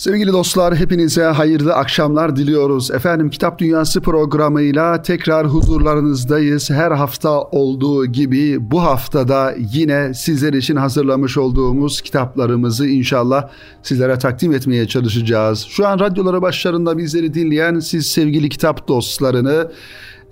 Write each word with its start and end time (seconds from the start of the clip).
Sevgili 0.00 0.32
dostlar 0.32 0.76
hepinize 0.76 1.24
hayırlı 1.24 1.74
akşamlar 1.74 2.36
diliyoruz. 2.36 2.90
Efendim 2.90 3.30
Kitap 3.30 3.58
Dünyası 3.58 4.00
programıyla 4.00 5.02
tekrar 5.02 5.46
huzurlarınızdayız. 5.46 6.70
Her 6.70 6.90
hafta 6.90 7.42
olduğu 7.42 8.06
gibi 8.06 8.70
bu 8.70 8.82
haftada 8.82 9.54
yine 9.72 10.14
sizler 10.14 10.52
için 10.52 10.76
hazırlamış 10.76 11.38
olduğumuz 11.38 12.00
kitaplarımızı 12.00 12.86
inşallah 12.86 13.48
sizlere 13.82 14.18
takdim 14.18 14.52
etmeye 14.52 14.88
çalışacağız. 14.88 15.66
Şu 15.68 15.86
an 15.86 15.98
radyolara 15.98 16.42
başlarında 16.42 16.98
bizleri 16.98 17.34
dinleyen 17.34 17.80
siz 17.80 18.06
sevgili 18.06 18.48
kitap 18.48 18.88
dostlarını 18.88 19.70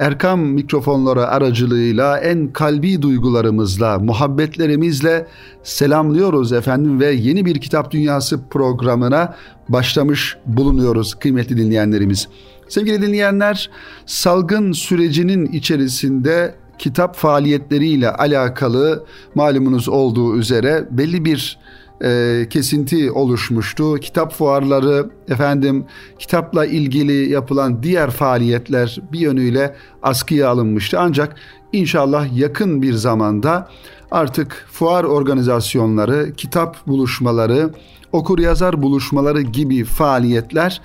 Erkam 0.00 0.40
mikrofonları 0.40 1.26
aracılığıyla 1.26 2.18
en 2.18 2.52
kalbi 2.52 3.02
duygularımızla, 3.02 3.98
muhabbetlerimizle 3.98 5.26
selamlıyoruz 5.62 6.52
efendim 6.52 7.00
ve 7.00 7.10
yeni 7.10 7.44
bir 7.44 7.60
Kitap 7.60 7.90
Dünyası 7.90 8.40
programına 8.50 9.34
başlamış 9.68 10.36
bulunuyoruz 10.46 11.14
kıymetli 11.14 11.56
dinleyenlerimiz. 11.56 12.28
Sevgili 12.68 13.02
dinleyenler, 13.02 13.70
salgın 14.06 14.72
sürecinin 14.72 15.46
içerisinde 15.46 16.54
kitap 16.78 17.16
faaliyetleriyle 17.16 18.10
alakalı 18.10 19.04
malumunuz 19.34 19.88
olduğu 19.88 20.36
üzere 20.36 20.88
belli 20.90 21.24
bir 21.24 21.58
e, 22.04 22.46
kesinti 22.50 23.10
oluşmuştu. 23.10 23.98
Kitap 23.98 24.32
fuarları, 24.32 25.10
efendim 25.28 25.84
kitapla 26.18 26.66
ilgili 26.66 27.30
yapılan 27.30 27.82
diğer 27.82 28.10
faaliyetler 28.10 29.00
bir 29.12 29.18
yönüyle 29.18 29.76
askıya 30.02 30.48
alınmıştı. 30.48 30.98
Ancak 31.00 31.36
inşallah 31.72 32.36
yakın 32.38 32.82
bir 32.82 32.92
zamanda 32.92 33.68
artık 34.10 34.66
fuar 34.70 35.04
organizasyonları, 35.04 36.32
kitap 36.32 36.86
buluşmaları, 36.86 37.70
okur 38.12 38.38
yazar 38.38 38.82
buluşmaları 38.82 39.42
gibi 39.42 39.84
faaliyetler 39.84 40.80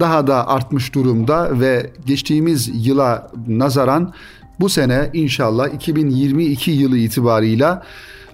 daha 0.00 0.26
da 0.26 0.48
artmış 0.48 0.94
durumda 0.94 1.60
ve 1.60 1.90
geçtiğimiz 2.06 2.86
yıla 2.86 3.30
nazaran 3.48 4.12
bu 4.60 4.68
sene 4.68 5.10
inşallah 5.12 5.74
2022 5.74 6.70
yılı 6.70 6.98
itibarıyla 6.98 7.82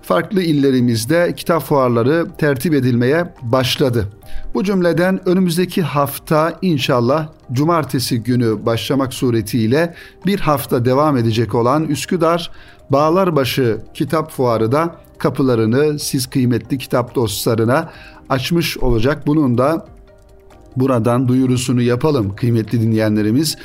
farklı 0.08 0.42
illerimizde 0.42 1.34
kitap 1.36 1.62
fuarları 1.62 2.26
tertip 2.38 2.74
edilmeye 2.74 3.34
başladı. 3.42 4.08
Bu 4.54 4.64
cümleden 4.64 5.28
önümüzdeki 5.28 5.82
hafta 5.82 6.58
inşallah 6.62 7.28
cumartesi 7.52 8.22
günü 8.22 8.66
başlamak 8.66 9.14
suretiyle 9.14 9.94
bir 10.26 10.40
hafta 10.40 10.84
devam 10.84 11.16
edecek 11.16 11.54
olan 11.54 11.84
Üsküdar 11.84 12.50
Bağlarbaşı 12.90 13.78
Kitap 13.94 14.30
Fuarı 14.30 14.72
da 14.72 14.96
kapılarını 15.18 15.98
siz 15.98 16.26
kıymetli 16.26 16.78
kitap 16.78 17.14
dostlarına 17.14 17.90
açmış 18.28 18.78
olacak. 18.78 19.26
Bunun 19.26 19.58
da 19.58 19.86
buradan 20.80 21.28
duyurusunu 21.28 21.82
yapalım 21.82 22.36
kıymetli 22.36 22.80
dinleyenlerimiz. 22.80 23.56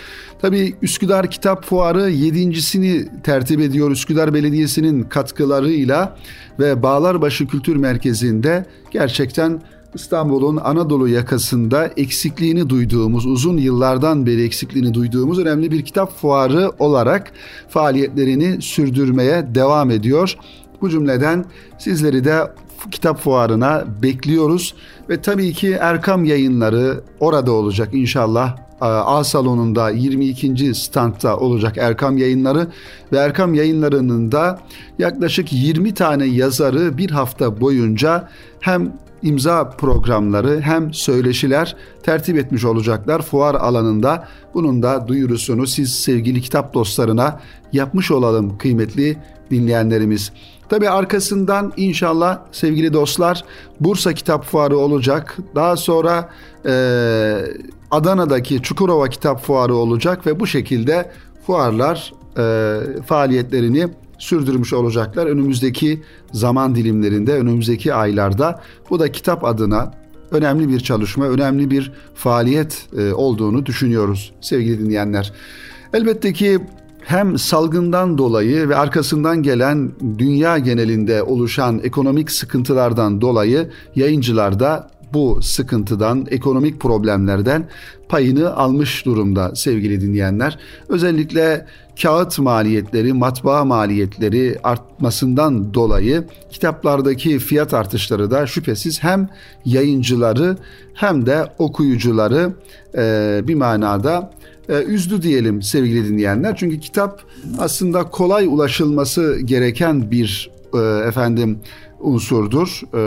Tabi 0.41 0.75
Üsküdar 0.81 1.31
Kitap 1.31 1.65
Fuarı 1.65 2.09
yedincisini 2.09 3.05
tertip 3.23 3.59
ediyor 3.59 3.91
Üsküdar 3.91 4.33
Belediyesi'nin 4.33 5.03
katkılarıyla 5.03 6.17
ve 6.59 6.83
Bağlarbaşı 6.83 7.47
Kültür 7.47 7.75
Merkezi'nde 7.75 8.65
gerçekten 8.91 9.61
İstanbul'un 9.93 10.57
Anadolu 10.57 11.07
yakasında 11.07 11.89
eksikliğini 11.97 12.69
duyduğumuz, 12.69 13.25
uzun 13.25 13.57
yıllardan 13.57 14.25
beri 14.25 14.43
eksikliğini 14.43 14.93
duyduğumuz 14.93 15.39
önemli 15.39 15.71
bir 15.71 15.81
kitap 15.81 16.19
fuarı 16.19 16.71
olarak 16.79 17.31
faaliyetlerini 17.69 18.61
sürdürmeye 18.61 19.55
devam 19.55 19.91
ediyor. 19.91 20.37
Bu 20.81 20.89
cümleden 20.89 21.45
sizleri 21.77 22.25
de 22.25 22.47
kitap 22.91 23.19
fuarına 23.19 23.83
bekliyoruz 24.01 24.75
ve 25.09 25.21
tabii 25.21 25.53
ki 25.53 25.77
Erkam 25.81 26.25
yayınları 26.25 27.03
orada 27.19 27.51
olacak 27.51 27.89
inşallah. 27.93 28.57
A 28.81 29.23
salonunda 29.23 29.89
22. 29.89 30.75
standta 30.75 31.37
olacak 31.37 31.77
Erkam 31.77 32.17
yayınları 32.17 32.67
ve 33.11 33.17
Erkam 33.17 33.53
yayınlarının 33.53 34.31
da 34.31 34.59
yaklaşık 34.99 35.53
20 35.53 35.93
tane 35.93 36.25
yazarı 36.25 36.97
bir 36.97 37.11
hafta 37.11 37.61
boyunca 37.61 38.29
hem 38.59 38.93
imza 39.21 39.69
programları 39.69 40.61
hem 40.61 40.93
söyleşiler 40.93 41.75
tertip 42.03 42.37
etmiş 42.37 42.65
olacaklar 42.65 43.21
fuar 43.21 43.55
alanında. 43.55 44.27
Bunun 44.53 44.83
da 44.83 45.07
duyurusunu 45.07 45.67
siz 45.67 45.95
sevgili 45.95 46.41
kitap 46.41 46.73
dostlarına 46.73 47.39
yapmış 47.73 48.11
olalım 48.11 48.57
kıymetli 48.57 49.17
dinleyenlerimiz. 49.51 50.31
Tabi 50.69 50.89
arkasından 50.89 51.73
inşallah 51.77 52.39
sevgili 52.51 52.93
dostlar 52.93 53.43
Bursa 53.79 54.13
Kitap 54.13 54.45
Fuarı 54.45 54.77
olacak. 54.77 55.37
Daha 55.55 55.77
sonra 55.77 56.29
e, 56.65 56.73
Adana'daki 57.91 58.61
Çukurova 58.61 59.09
Kitap 59.09 59.45
Fuarı 59.45 59.75
olacak 59.75 60.27
ve 60.27 60.39
bu 60.39 60.47
şekilde 60.47 61.11
fuarlar 61.47 62.13
e, 62.37 62.77
faaliyetlerini 63.05 63.87
sürdürmüş 64.17 64.73
olacaklar. 64.73 65.25
Önümüzdeki 65.25 66.03
zaman 66.31 66.75
dilimlerinde, 66.75 67.33
önümüzdeki 67.33 67.93
aylarda 67.93 68.61
bu 68.89 68.99
da 68.99 69.11
kitap 69.11 69.45
adına 69.45 69.91
önemli 70.31 70.69
bir 70.69 70.79
çalışma, 70.79 71.27
önemli 71.27 71.71
bir 71.71 71.91
faaliyet 72.15 72.87
olduğunu 73.15 73.65
düşünüyoruz 73.65 74.33
sevgili 74.41 74.79
dinleyenler. 74.79 75.33
Elbette 75.93 76.33
ki 76.33 76.59
hem 77.05 77.37
salgından 77.37 78.17
dolayı 78.17 78.69
ve 78.69 78.75
arkasından 78.75 79.43
gelen 79.43 79.91
dünya 80.17 80.57
genelinde 80.57 81.23
oluşan 81.23 81.81
ekonomik 81.83 82.31
sıkıntılardan 82.31 83.21
dolayı 83.21 83.69
yayıncılar 83.95 84.59
da 84.59 84.89
bu 85.13 85.39
sıkıntıdan, 85.41 86.25
ekonomik 86.29 86.79
problemlerden 86.79 87.67
payını 88.09 88.55
almış 88.55 89.05
durumda 89.05 89.55
sevgili 89.55 90.01
dinleyenler. 90.01 90.57
Özellikle 90.89 91.65
kağıt 92.01 92.39
maliyetleri, 92.39 93.13
matbaa 93.13 93.65
maliyetleri 93.65 94.57
artmasından 94.63 95.73
dolayı 95.73 96.23
kitaplardaki 96.51 97.39
fiyat 97.39 97.73
artışları 97.73 98.31
da 98.31 98.47
şüphesiz 98.47 99.03
hem 99.03 99.29
yayıncıları 99.65 100.57
hem 100.93 101.25
de 101.25 101.45
okuyucuları 101.57 102.53
e, 102.97 103.41
bir 103.43 103.55
manada 103.55 104.31
e, 104.69 104.83
üzdü 104.83 105.21
diyelim 105.21 105.61
sevgili 105.61 106.09
dinleyenler. 106.09 106.55
Çünkü 106.55 106.79
kitap 106.79 107.21
aslında 107.59 108.03
kolay 108.03 108.47
ulaşılması 108.47 109.39
gereken 109.39 110.11
bir 110.11 110.51
e, 110.73 111.07
efendim 111.07 111.59
unsurdur, 112.03 112.81
e, 112.93 113.01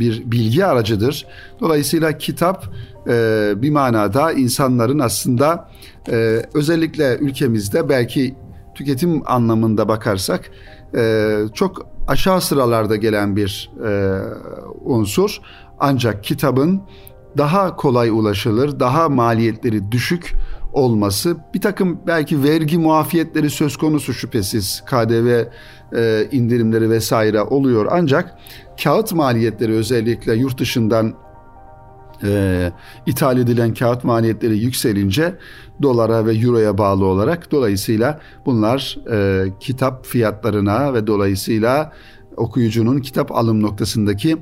bir 0.00 0.30
bilgi 0.30 0.66
aracıdır. 0.66 1.26
Dolayısıyla 1.60 2.18
kitap 2.18 2.64
e, 3.08 3.52
bir 3.56 3.70
manada 3.70 4.32
insanların 4.32 4.98
aslında 4.98 5.68
e, 6.10 6.42
özellikle 6.54 7.16
ülkemizde 7.16 7.88
belki 7.88 8.34
tüketim 8.74 9.22
anlamında 9.26 9.88
bakarsak 9.88 10.50
çok 11.54 11.86
aşağı 12.08 12.40
sıralarda 12.40 12.96
gelen 12.96 13.36
bir 13.36 13.70
unsur. 14.84 15.40
Ancak 15.78 16.24
kitabın 16.24 16.82
daha 17.38 17.76
kolay 17.76 18.08
ulaşılır, 18.08 18.80
daha 18.80 19.08
maliyetleri 19.08 19.92
düşük 19.92 20.32
olması 20.72 21.36
bir 21.54 21.60
takım 21.60 22.00
belki 22.06 22.42
vergi 22.42 22.78
muafiyetleri 22.78 23.50
söz 23.50 23.76
konusu 23.76 24.14
şüphesiz 24.14 24.84
KDV 24.86 25.44
e, 25.96 26.28
indirimleri 26.32 26.90
vesaire 26.90 27.42
oluyor 27.42 27.86
ancak 27.90 28.38
kağıt 28.82 29.12
maliyetleri 29.12 29.72
özellikle 29.72 30.34
yurt 30.34 30.58
dışından 30.60 31.14
e, 32.24 32.72
ithal 33.06 33.38
edilen 33.38 33.74
kağıt 33.74 34.04
maliyetleri 34.04 34.58
yükselince 34.58 35.34
dolara 35.82 36.26
ve 36.26 36.34
euroya 36.34 36.78
bağlı 36.78 37.04
olarak 37.04 37.52
dolayısıyla 37.52 38.20
bunlar 38.46 38.98
e, 39.12 39.44
kitap 39.60 40.06
fiyatlarına 40.06 40.94
ve 40.94 41.06
dolayısıyla 41.06 41.92
okuyucunun 42.36 43.00
kitap 43.00 43.32
alım 43.32 43.62
noktasındaki 43.62 44.36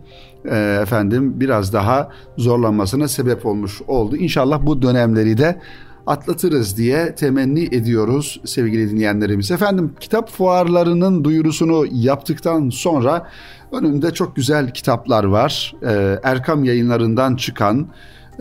e, 0.50 0.78
efendim 0.82 1.40
biraz 1.40 1.72
daha 1.72 2.08
zorlanmasına 2.36 3.08
sebep 3.08 3.46
olmuş 3.46 3.82
oldu. 3.88 4.16
İnşallah 4.16 4.66
bu 4.66 4.82
dönemleri 4.82 5.38
de 5.38 5.60
atlatırız 6.06 6.76
diye 6.76 7.14
temenni 7.14 7.64
ediyoruz 7.64 8.40
sevgili 8.44 8.90
dinleyenlerimiz. 8.90 9.50
Efendim 9.50 9.94
kitap 10.00 10.30
fuarlarının 10.30 11.24
duyurusunu 11.24 11.86
yaptıktan 11.92 12.70
sonra 12.70 13.26
önümde 13.72 14.10
çok 14.10 14.36
güzel 14.36 14.70
kitaplar 14.70 15.24
var. 15.24 15.74
Ee, 15.82 16.18
Erkam 16.22 16.64
yayınlarından 16.64 17.36
çıkan, 17.36 17.88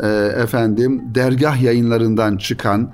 e, 0.04 0.08
efendim 0.44 1.02
dergah 1.16 1.62
yayınlarından 1.62 2.38
çıkan, 2.38 2.94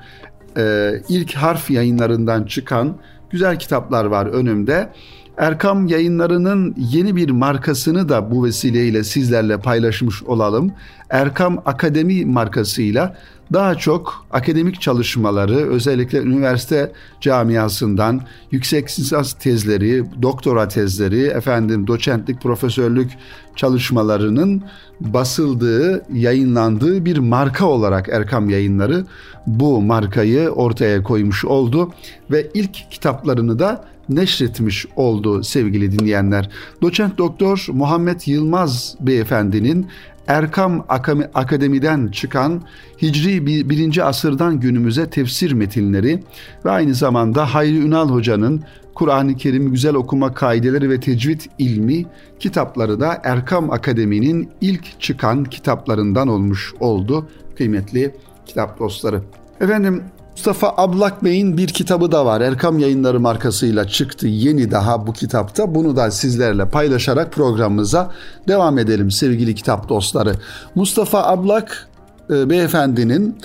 e, 0.57 0.91
ilk 1.09 1.33
harf 1.33 1.71
yayınlarından 1.71 2.43
çıkan 2.43 2.97
güzel 3.29 3.59
kitaplar 3.59 4.05
var 4.05 4.25
önümde. 4.25 4.89
Erkam 5.37 5.87
yayınlarının 5.87 6.75
yeni 6.77 7.15
bir 7.15 7.29
markasını 7.29 8.09
da 8.09 8.31
bu 8.31 8.45
vesileyle 8.45 9.03
sizlerle 9.03 9.57
paylaşmış 9.57 10.23
olalım. 10.23 10.71
Erkam 11.09 11.61
Akademi 11.65 12.25
markasıyla 12.25 13.15
daha 13.53 13.75
çok 13.75 14.25
akademik 14.31 14.81
çalışmaları 14.81 15.55
özellikle 15.55 16.19
üniversite 16.19 16.91
camiasından 17.21 18.21
yüksek 18.51 18.99
lisans 18.99 19.33
tezleri, 19.33 20.03
doktora 20.21 20.67
tezleri, 20.67 21.21
efendim 21.21 21.87
doçentlik, 21.87 22.41
profesörlük 22.41 23.11
çalışmalarının 23.55 24.63
basıldığı, 24.99 26.05
yayınlandığı 26.13 27.05
bir 27.05 27.17
marka 27.17 27.65
olarak 27.65 28.09
Erkam 28.09 28.49
Yayınları 28.49 29.05
bu 29.47 29.81
markayı 29.81 30.49
ortaya 30.49 31.03
koymuş 31.03 31.45
oldu 31.45 31.93
ve 32.31 32.47
ilk 32.53 32.91
kitaplarını 32.91 33.59
da 33.59 33.85
neşretmiş 34.09 34.85
oldu 34.95 35.43
sevgili 35.43 35.99
dinleyenler. 35.99 36.49
Doçent 36.81 37.17
Doktor 37.17 37.67
Muhammed 37.71 38.21
Yılmaz 38.25 38.95
beyefendinin 38.99 39.87
Erkam 40.27 40.85
Akademi'den 41.33 42.07
çıkan 42.07 42.61
Hicri 43.01 43.45
1. 43.69 44.09
asırdan 44.09 44.59
günümüze 44.59 45.09
tefsir 45.09 45.51
metinleri 45.51 46.23
ve 46.65 46.71
aynı 46.71 46.93
zamanda 46.93 47.53
Hayri 47.53 47.77
Ünal 47.77 48.09
Hoca'nın 48.09 48.63
Kur'an-ı 48.95 49.35
Kerim 49.35 49.71
Güzel 49.71 49.95
Okuma 49.95 50.33
Kaideleri 50.33 50.89
ve 50.89 50.99
Tecvid 50.99 51.41
ilmi 51.57 52.05
kitapları 52.39 52.99
da 52.99 53.21
Erkam 53.23 53.71
Akademi'nin 53.71 54.49
ilk 54.61 55.01
çıkan 55.01 55.43
kitaplarından 55.43 56.27
olmuş 56.27 56.73
oldu 56.79 57.29
kıymetli 57.57 58.15
kitap 58.45 58.79
dostları. 58.79 59.21
Efendim 59.61 60.03
Mustafa 60.35 60.73
Ablak 60.77 61.23
Bey'in 61.23 61.57
bir 61.57 61.67
kitabı 61.67 62.11
da 62.11 62.25
var. 62.25 62.41
Erkam 62.41 62.79
Yayınları 62.79 63.19
markasıyla 63.19 63.87
çıktı 63.87 64.27
yeni 64.27 64.71
daha 64.71 65.07
bu 65.07 65.13
kitapta. 65.13 65.75
Bunu 65.75 65.95
da 65.95 66.11
sizlerle 66.11 66.69
paylaşarak 66.69 67.31
programımıza 67.31 68.11
devam 68.47 68.77
edelim 68.77 69.11
sevgili 69.11 69.55
kitap 69.55 69.89
dostları. 69.89 70.33
Mustafa 70.75 71.23
Ablak 71.23 71.87
e, 72.29 72.49
beyefendinin 72.49 73.37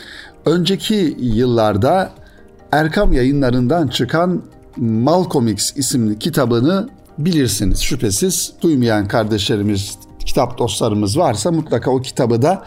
önceki 0.47 1.17
yıllarda 1.21 2.11
Erkam 2.73 3.13
Yayınlarından 3.13 3.89
çıkan 3.89 4.43
Malcolm 4.77 5.49
X 5.49 5.77
isimli 5.77 6.19
kitabını 6.19 6.89
bilirsiniz 7.19 7.81
şüphesiz. 7.81 8.53
Duymayan 8.63 9.09
kardeşlerimiz, 9.09 9.99
kitap 10.27 10.59
dostlarımız 10.59 11.19
varsa 11.19 11.53
mutlaka 11.53 11.91
o 11.91 12.01
kitabı 12.01 12.43
da 12.43 12.63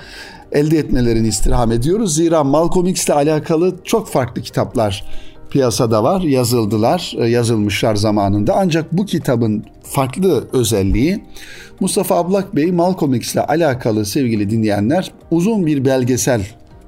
elde 0.54 0.78
etmelerini 0.78 1.28
istirham 1.28 1.72
ediyoruz. 1.72 2.16
Zira 2.16 2.44
Malcolm 2.44 2.88
X 2.88 3.06
ile 3.06 3.14
alakalı 3.14 3.76
çok 3.84 4.08
farklı 4.08 4.42
kitaplar 4.42 5.06
piyasada 5.50 6.04
var, 6.04 6.22
yazıldılar, 6.22 7.14
e, 7.18 7.28
yazılmışlar 7.28 7.96
zamanında. 7.96 8.56
Ancak 8.58 8.94
bu 8.94 9.06
kitabın 9.06 9.66
farklı 9.84 10.48
özelliği 10.54 11.24
Mustafa 11.80 12.16
Ablak 12.16 12.56
Bey 12.56 12.72
Malcolm 12.72 13.14
X 13.14 13.34
ile 13.34 13.42
alakalı 13.42 14.06
sevgili 14.06 14.50
dinleyenler 14.50 15.12
uzun 15.32 15.66
bir 15.66 15.86
belgesel 15.86 16.42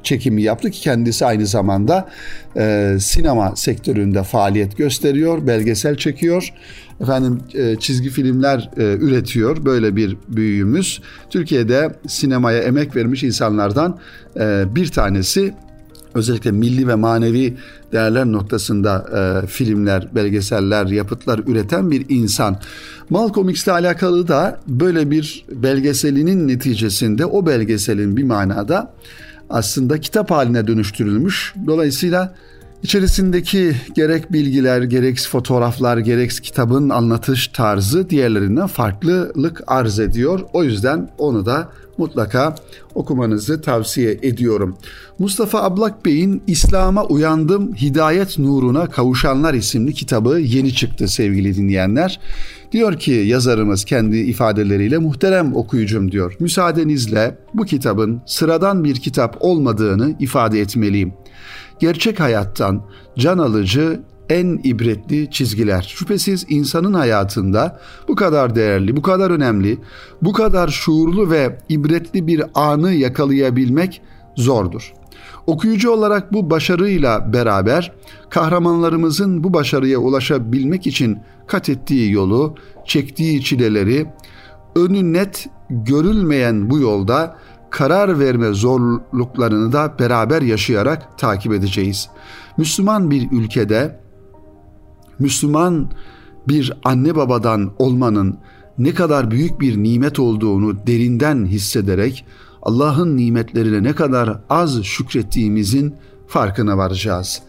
çekimi 0.04 0.42
yaptı 0.42 0.72
ki 0.72 0.82
kendisi 0.82 1.26
aynı 1.26 1.46
zamanda 1.46 2.10
e, 2.58 2.96
sinema 3.00 3.56
sektöründe 3.56 4.24
faaliyet 4.24 4.78
gösteriyor, 4.78 5.48
belgesel 5.48 5.98
çekiyor 5.98 6.54
efendim 7.02 7.40
e, 7.54 7.76
çizgi 7.80 8.10
filmler 8.10 8.70
e, 8.78 8.84
üretiyor 8.84 9.66
böyle 9.66 9.96
bir 9.96 10.18
büyüğümüz. 10.28 11.02
Türkiye'de 11.30 11.96
sinemaya 12.08 12.60
emek 12.60 12.96
vermiş 12.96 13.24
insanlardan 13.24 14.00
e, 14.40 14.66
bir 14.76 14.88
tanesi 14.88 15.54
özellikle 16.16 16.52
milli 16.52 16.88
ve 16.88 16.96
manevi 16.96 17.58
değerler 17.92 18.26
noktasında 18.26 19.06
e, 19.44 19.48
filmler, 19.48 20.08
belgeseller, 20.16 20.86
yapıtlar 20.86 21.40
üreten 21.48 21.92
bir 21.92 22.06
insan. 22.10 22.60
Malcolm 23.10 23.50
X 23.50 23.64
ile 23.64 23.72
alakalı 23.72 24.28
da 24.28 24.60
böyle 24.68 25.12
bir 25.12 25.46
belgeselinin 25.52 26.48
neticesinde 26.48 27.26
o 27.26 27.46
belgeselin 27.46 28.18
bir 28.18 28.24
manada 28.24 28.94
aslında 29.50 30.00
kitap 30.00 30.32
haline 30.32 30.68
dönüştürülmüş. 30.68 31.54
Dolayısıyla 31.68 32.36
İçerisindeki 32.86 33.76
gerek 33.96 34.34
bilgiler, 34.34 34.82
gerek 34.82 35.20
fotoğraflar, 35.20 35.98
gerek 35.98 36.32
kitabın 36.44 36.90
anlatış 36.90 37.48
tarzı 37.48 38.10
diğerlerinden 38.10 38.68
farklılık 38.68 39.64
arz 39.68 40.00
ediyor. 40.00 40.40
O 40.54 40.64
yüzden 40.64 41.10
onu 41.18 41.46
da 41.46 41.70
mutlaka 41.98 42.56
okumanızı 42.96 43.62
tavsiye 43.62 44.12
ediyorum. 44.22 44.78
Mustafa 45.20 45.64
Ablak 45.64 46.06
Bey'in 46.06 46.44
İslam'a 46.48 47.06
uyandım, 47.06 47.76
hidayet 47.76 48.40
nuruna 48.40 48.90
kavuşanlar 48.90 49.54
isimli 49.54 49.94
kitabı 49.94 50.40
yeni 50.40 50.74
çıktı 50.74 51.08
sevgili 51.08 51.56
dinleyenler. 51.56 52.20
Diyor 52.72 53.00
ki 53.00 53.12
yazarımız 53.12 53.86
kendi 53.86 54.18
ifadeleriyle 54.18 54.98
muhterem 54.98 55.56
okuyucum 55.56 56.12
diyor. 56.12 56.36
Müsaadenizle 56.40 57.38
bu 57.54 57.66
kitabın 57.66 58.22
sıradan 58.26 58.84
bir 58.84 58.96
kitap 58.96 59.38
olmadığını 59.40 60.16
ifade 60.20 60.62
etmeliyim 60.62 61.14
gerçek 61.80 62.20
hayattan 62.20 62.82
can 63.18 63.38
alıcı 63.38 64.02
en 64.30 64.60
ibretli 64.64 65.32
çizgiler. 65.32 65.94
Şüphesiz 65.98 66.46
insanın 66.50 66.94
hayatında 66.94 67.80
bu 68.08 68.16
kadar 68.16 68.56
değerli, 68.56 68.98
bu 68.98 69.02
kadar 69.02 69.32
önemli, 69.32 69.80
bu 70.22 70.34
kadar 70.34 70.68
şuurlu 70.68 71.30
ve 71.30 71.58
ibretli 71.70 72.28
bir 72.28 72.44
anı 72.56 72.94
yakalayabilmek 72.94 74.02
zordur. 74.36 74.94
Okuyucu 75.48 75.92
olarak 75.92 76.34
bu 76.34 76.50
başarıyla 76.50 77.34
beraber 77.34 77.92
kahramanlarımızın 78.30 79.44
bu 79.44 79.54
başarıya 79.54 80.00
ulaşabilmek 80.00 80.88
için 80.88 81.20
kat 81.48 81.70
ettiği 81.70 82.12
yolu, 82.12 82.56
çektiği 82.86 83.44
çileleri, 83.44 84.06
önü 84.76 85.14
net 85.14 85.48
görülmeyen 85.70 86.70
bu 86.70 86.80
yolda 86.80 87.36
karar 87.76 88.20
verme 88.20 88.54
zorluklarını 88.54 89.72
da 89.72 89.96
beraber 90.00 90.42
yaşayarak 90.42 91.18
takip 91.18 91.54
edeceğiz. 91.54 92.10
Müslüman 92.58 93.12
bir 93.12 93.32
ülkede 93.32 94.00
Müslüman 95.20 95.92
bir 96.48 96.74
anne 96.84 97.16
babadan 97.16 97.72
olmanın 97.80 98.38
ne 98.78 98.94
kadar 98.94 99.32
büyük 99.32 99.62
bir 99.62 99.84
nimet 99.84 100.20
olduğunu 100.20 100.88
derinden 100.88 101.46
hissederek 101.46 102.26
Allah'ın 102.62 103.18
nimetlerine 103.18 103.84
ne 103.84 103.96
kadar 103.96 104.40
az 104.50 104.84
şükrettiğimizin 104.84 105.96
farkına 106.28 106.78
varacağız. 106.78 107.42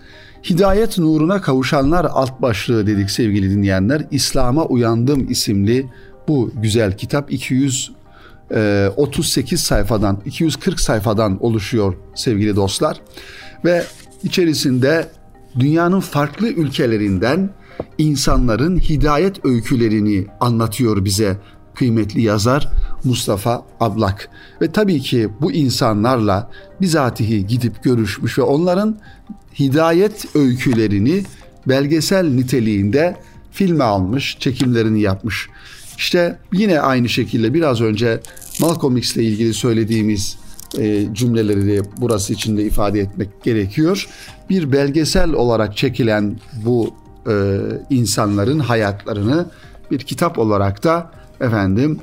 Hidayet 0.50 0.99
nuruna 0.99 1.40
kavuşanlar 1.40 2.05
alt 2.05 2.43
başlığı 2.43 2.87
dedik 2.87 3.11
sevgili 3.11 3.50
dinleyenler. 3.50 4.06
İslam'a 4.11 4.64
uyandım 4.64 5.31
isimli 5.31 5.90
bu 6.28 6.50
güzel 6.62 6.96
kitap 6.96 7.32
200 7.32 7.96
38 8.50 9.52
ee, 9.52 9.56
sayfadan 9.56 10.22
240 10.25 10.81
sayfadan 10.81 11.44
oluşuyor 11.44 11.94
sevgili 12.14 12.56
dostlar 12.56 13.00
ve 13.64 13.84
içerisinde 14.22 15.08
dünyanın 15.58 16.00
farklı 16.00 16.48
ülkelerinden 16.48 17.50
insanların 17.98 18.78
hidayet 18.78 19.44
öykülerini 19.44 20.26
anlatıyor 20.40 21.04
bize 21.04 21.37
kıymetli 21.75 22.22
yazar 22.22 22.69
Mustafa 23.04 23.66
Ablak. 23.81 24.28
Ve 24.62 24.72
tabii 24.72 25.00
ki 25.00 25.28
bu 25.40 25.52
insanlarla 25.52 26.50
bizatihi 26.81 27.47
gidip 27.47 27.82
görüşmüş 27.82 28.38
ve 28.38 28.42
onların 28.42 28.99
hidayet 29.59 30.37
öykülerini 30.37 31.25
belgesel 31.68 32.26
niteliğinde 32.26 33.16
filme 33.52 33.85
almış, 33.85 34.37
çekimlerini 34.40 35.00
yapmış. 35.00 35.49
İşte 35.97 36.38
yine 36.53 36.81
aynı 36.81 37.09
şekilde 37.09 37.55
biraz 37.55 37.81
önce 37.81 38.21
Malcolm 38.61 38.97
X 38.97 39.17
ile 39.17 39.25
ilgili 39.25 39.55
söylediğimiz 39.55 40.38
e, 40.79 41.07
cümleleri 41.12 41.67
de 41.67 41.83
burası 42.00 42.33
içinde 42.33 42.62
ifade 42.62 43.00
etmek 43.00 43.43
gerekiyor. 43.43 44.09
Bir 44.50 44.73
belgesel 44.73 45.33
olarak 45.33 45.76
çekilen 45.76 46.37
bu 46.65 46.95
e, 47.29 47.61
insanların 47.91 48.59
hayatlarını 48.59 49.47
bir 49.91 49.99
kitap 49.99 50.38
olarak 50.38 50.85
da 50.85 51.11
efendim 51.41 51.99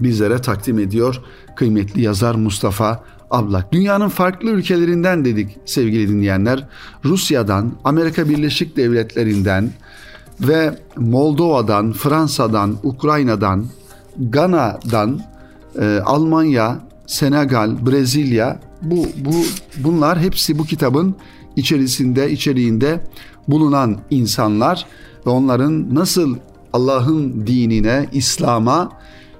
bizlere 0.00 0.38
takdim 0.42 0.78
ediyor 0.78 1.22
kıymetli 1.56 2.02
yazar 2.02 2.34
Mustafa 2.34 3.04
Ablak. 3.30 3.72
Dünyanın 3.72 4.08
farklı 4.08 4.50
ülkelerinden 4.50 5.24
dedik 5.24 5.58
sevgili 5.64 6.08
dinleyenler. 6.08 6.68
Rusya'dan, 7.04 7.72
Amerika 7.84 8.28
Birleşik 8.28 8.76
Devletleri'nden, 8.76 9.70
ve 10.40 10.78
Moldova'dan, 10.96 11.92
Fransa'dan, 11.92 12.76
Ukrayna'dan, 12.82 13.66
Gana'dan, 14.18 15.20
e, 15.80 16.00
Almanya, 16.04 16.78
Senegal, 17.06 17.86
Brezilya 17.86 18.60
bu 18.82 19.06
bu 19.24 19.34
bunlar 19.84 20.20
hepsi 20.20 20.58
bu 20.58 20.64
kitabın 20.64 21.16
içerisinde 21.56 22.30
içeriğinde 22.30 23.00
bulunan 23.48 23.96
insanlar 24.10 24.86
ve 25.26 25.30
onların 25.30 25.94
nasıl 25.94 26.36
Allah'ın 26.72 27.46
dinine, 27.46 28.06
İslam'a 28.12 28.90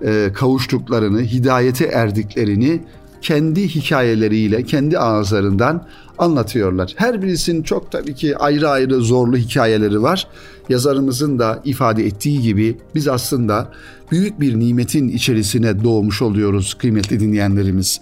e, 0.04 0.30
kavuştuklarını, 0.34 1.22
hidayete 1.22 1.84
erdiklerini 1.84 2.80
kendi 3.22 3.68
hikayeleriyle, 3.68 4.62
kendi 4.62 4.98
ağızlarından 4.98 5.86
anlatıyorlar. 6.18 6.92
Her 6.96 7.22
birisinin 7.22 7.62
çok 7.62 7.92
tabii 7.92 8.14
ki 8.14 8.36
ayrı 8.36 8.68
ayrı 8.68 9.00
zorlu 9.00 9.36
hikayeleri 9.36 10.02
var. 10.02 10.26
Yazarımızın 10.68 11.38
da 11.38 11.62
ifade 11.64 12.06
ettiği 12.06 12.42
gibi 12.42 12.78
biz 12.94 13.08
aslında 13.08 13.70
büyük 14.10 14.40
bir 14.40 14.58
nimetin 14.58 15.08
içerisine 15.08 15.84
doğmuş 15.84 16.22
oluyoruz 16.22 16.74
kıymetli 16.74 17.20
dinleyenlerimiz. 17.20 18.00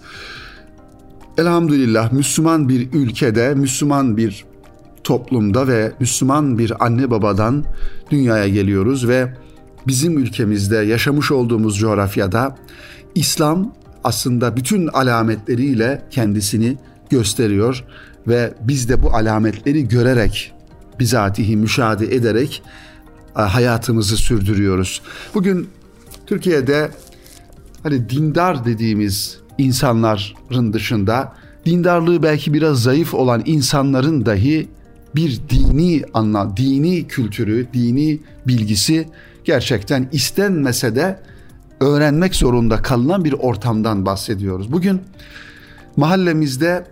Elhamdülillah 1.37 2.11
Müslüman 2.11 2.69
bir 2.69 2.93
ülkede, 2.93 3.53
Müslüman 3.55 4.17
bir 4.17 4.45
toplumda 5.03 5.67
ve 5.67 5.91
Müslüman 5.99 6.57
bir 6.57 6.85
anne 6.85 7.11
babadan 7.11 7.63
dünyaya 8.11 8.47
geliyoruz 8.47 9.07
ve 9.07 9.33
bizim 9.87 10.17
ülkemizde 10.17 10.77
yaşamış 10.77 11.31
olduğumuz 11.31 11.77
coğrafyada 11.77 12.57
İslam 13.15 13.73
aslında 14.07 14.57
bütün 14.57 14.87
alametleriyle 14.87 16.01
kendisini 16.11 16.77
gösteriyor 17.09 17.83
ve 18.27 18.53
biz 18.61 18.89
de 18.89 19.03
bu 19.03 19.13
alametleri 19.15 19.87
görerek 19.87 20.53
bizatihi 20.99 21.57
müşahede 21.57 22.15
ederek 22.15 22.63
e, 23.37 23.41
hayatımızı 23.41 24.17
sürdürüyoruz. 24.17 25.01
Bugün 25.33 25.69
Türkiye'de 26.25 26.91
hani 27.83 28.09
dindar 28.09 28.65
dediğimiz 28.65 29.39
insanların 29.57 30.73
dışında 30.73 31.33
dindarlığı 31.65 32.23
belki 32.23 32.53
biraz 32.53 32.83
zayıf 32.83 33.13
olan 33.13 33.43
insanların 33.45 34.25
dahi 34.25 34.67
bir 35.15 35.39
dini 35.49 36.03
anla, 36.13 36.57
dini 36.57 37.07
kültürü, 37.07 37.67
dini 37.73 38.19
bilgisi 38.47 39.07
gerçekten 39.45 40.09
istenmese 40.11 40.95
de 40.95 41.19
öğrenmek 41.79 42.35
zorunda 42.35 42.81
kalınan 42.81 43.25
bir 43.25 43.33
ortamdan 43.33 44.05
bahsediyoruz. 44.05 44.71
Bugün 44.71 45.01
mahallemizde 45.97 46.85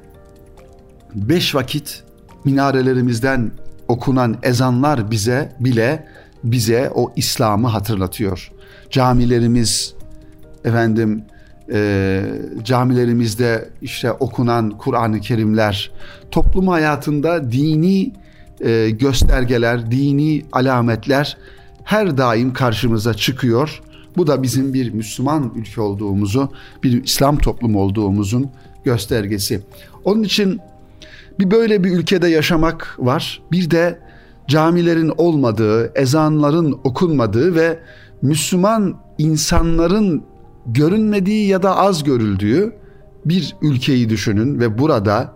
beş 1.15 1.55
vakit 1.55 2.03
minarelerimizden 2.45 3.51
okunan 3.87 4.37
ezanlar 4.43 5.11
bize 5.11 5.55
bile 5.59 6.07
bize 6.43 6.91
o 6.95 7.13
İslam'ı 7.15 7.67
hatırlatıyor. 7.67 8.51
Camilerimiz 8.89 9.93
efendim 10.65 11.23
e, 11.73 12.21
camilerimizde 12.63 13.69
işte 13.81 14.11
okunan 14.11 14.69
Kur'an-ı 14.69 15.19
Kerimler 15.19 15.91
toplum 16.31 16.67
hayatında 16.67 17.51
dini 17.51 18.13
e, 18.61 18.89
göstergeler, 18.89 19.91
dini 19.91 20.45
alametler 20.51 21.37
her 21.83 22.17
daim 22.17 22.53
karşımıza 22.53 23.13
çıkıyor. 23.13 23.81
Bu 24.17 24.27
da 24.27 24.43
bizim 24.43 24.73
bir 24.73 24.93
Müslüman 24.93 25.51
ülke 25.55 25.81
olduğumuzu, 25.81 26.49
bir 26.83 27.03
İslam 27.03 27.37
toplumu 27.37 27.79
olduğumuzun 27.79 28.49
göstergesi. 28.83 29.61
Onun 30.03 30.23
için 30.23 30.59
bir 31.39 31.51
böyle 31.51 31.83
bir 31.83 31.91
ülkede 31.91 32.27
yaşamak 32.27 32.95
var. 32.99 33.41
Bir 33.51 33.71
de 33.71 33.99
camilerin 34.47 35.11
olmadığı, 35.17 35.91
ezanların 35.95 36.79
okunmadığı 36.83 37.55
ve 37.55 37.79
Müslüman 38.21 38.97
insanların 39.17 40.23
görünmediği 40.65 41.47
ya 41.47 41.63
da 41.63 41.77
az 41.77 42.03
görüldüğü 42.03 42.75
bir 43.25 43.55
ülkeyi 43.61 44.09
düşünün 44.09 44.59
ve 44.59 44.77
burada 44.77 45.33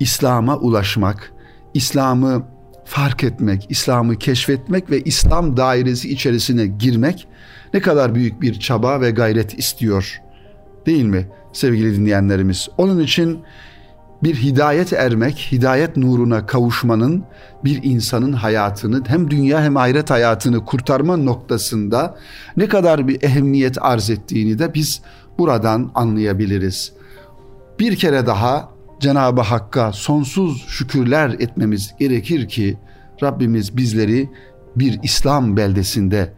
İslam'a 0.00 0.56
ulaşmak, 0.56 1.32
İslam'ı 1.74 2.42
fark 2.90 3.24
etmek, 3.24 3.66
İslam'ı 3.68 4.16
keşfetmek 4.18 4.90
ve 4.90 5.00
İslam 5.00 5.56
dairesi 5.56 6.12
içerisine 6.12 6.66
girmek 6.66 7.28
ne 7.74 7.80
kadar 7.80 8.14
büyük 8.14 8.42
bir 8.42 8.60
çaba 8.60 9.00
ve 9.00 9.10
gayret 9.10 9.58
istiyor. 9.58 10.22
Değil 10.86 11.04
mi 11.04 11.28
sevgili 11.52 11.96
dinleyenlerimiz? 11.96 12.68
Onun 12.78 13.00
için 13.00 13.40
bir 14.22 14.34
hidayet 14.34 14.92
ermek, 14.92 15.48
hidayet 15.52 15.96
nuruna 15.96 16.46
kavuşmanın 16.46 17.24
bir 17.64 17.80
insanın 17.82 18.32
hayatını 18.32 19.02
hem 19.06 19.30
dünya 19.30 19.62
hem 19.62 19.76
ahiret 19.76 20.10
hayatını 20.10 20.64
kurtarma 20.64 21.16
noktasında 21.16 22.18
ne 22.56 22.68
kadar 22.68 23.08
bir 23.08 23.22
ehemmiyet 23.22 23.82
arz 23.82 24.10
ettiğini 24.10 24.58
de 24.58 24.74
biz 24.74 25.02
buradan 25.38 25.90
anlayabiliriz. 25.94 26.92
Bir 27.78 27.96
kere 27.96 28.26
daha 28.26 28.68
Cenab-ı 29.00 29.40
Hakk'a 29.40 29.92
sonsuz 29.92 30.64
şükürler 30.68 31.30
etmemiz 31.30 31.94
gerekir 31.98 32.48
ki 32.48 32.78
Rabbimiz 33.22 33.76
bizleri 33.76 34.30
bir 34.76 35.00
İslam 35.02 35.56
beldesinde 35.56 36.32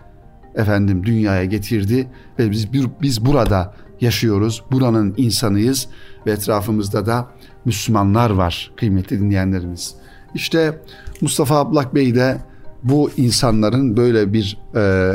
efendim 0.54 1.07
dünyaya 1.07 1.45
getirdi 1.45 2.09
ve 2.38 2.50
biz 2.50 2.73
biz 3.02 3.26
burada 3.26 3.75
yaşıyoruz. 4.00 4.62
Buranın 4.73 5.14
insanıyız 5.16 5.88
ve 6.26 6.31
etrafımızda 6.31 7.07
da 7.07 7.28
Müslümanlar 7.64 8.31
var 8.31 8.73
kıymetli 8.76 9.21
dinleyenlerimiz. 9.21 9.95
İşte 10.35 10.78
Mustafa 11.21 11.59
Ablak 11.59 11.95
Bey 11.95 12.14
de 12.14 12.38
bu 12.83 13.11
insanların 13.16 13.97
böyle 13.97 14.33
bir 14.33 14.59
e, 14.76 15.12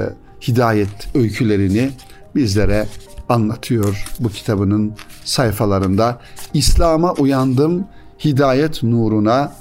hidayet 0.47 1.15
öykülerini 1.15 1.89
bizlere 2.35 2.85
anlatıyor 3.29 4.05
bu 4.19 4.29
kitabının 4.29 4.93
sayfalarında. 5.23 6.21
İslam'a 6.53 7.13
uyandım, 7.13 7.85
hidayet 8.25 8.83
nuruna 8.83 9.53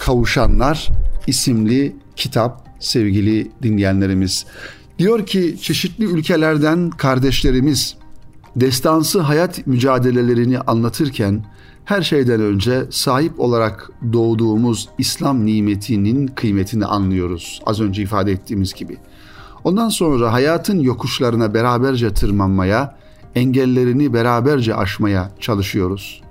kavuşanlar 0.00 0.88
isimli 1.26 1.96
kitap 2.16 2.68
sevgili 2.80 3.50
dinleyenlerimiz. 3.62 4.46
Diyor 4.98 5.26
ki 5.26 5.56
çeşitli 5.62 6.04
ülkelerden 6.04 6.90
kardeşlerimiz 6.90 7.96
destansı 8.56 9.20
hayat 9.20 9.66
mücadelelerini 9.66 10.60
anlatırken 10.60 11.44
her 11.84 12.02
şeyden 12.02 12.40
önce 12.40 12.84
sahip 12.90 13.40
olarak 13.40 13.90
doğduğumuz 14.12 14.88
İslam 14.98 15.46
nimetinin 15.46 16.26
kıymetini 16.26 16.86
anlıyoruz. 16.86 17.62
Az 17.66 17.80
önce 17.80 18.02
ifade 18.02 18.32
ettiğimiz 18.32 18.72
gibi. 18.74 18.96
Ondan 19.64 19.88
sonra 19.88 20.32
hayatın 20.32 20.78
yokuşlarına 20.78 21.54
beraberce 21.54 22.14
tırmanmaya, 22.14 22.96
engellerini 23.34 24.12
beraberce 24.12 24.74
aşmaya 24.74 25.30
çalışıyoruz. 25.40 26.22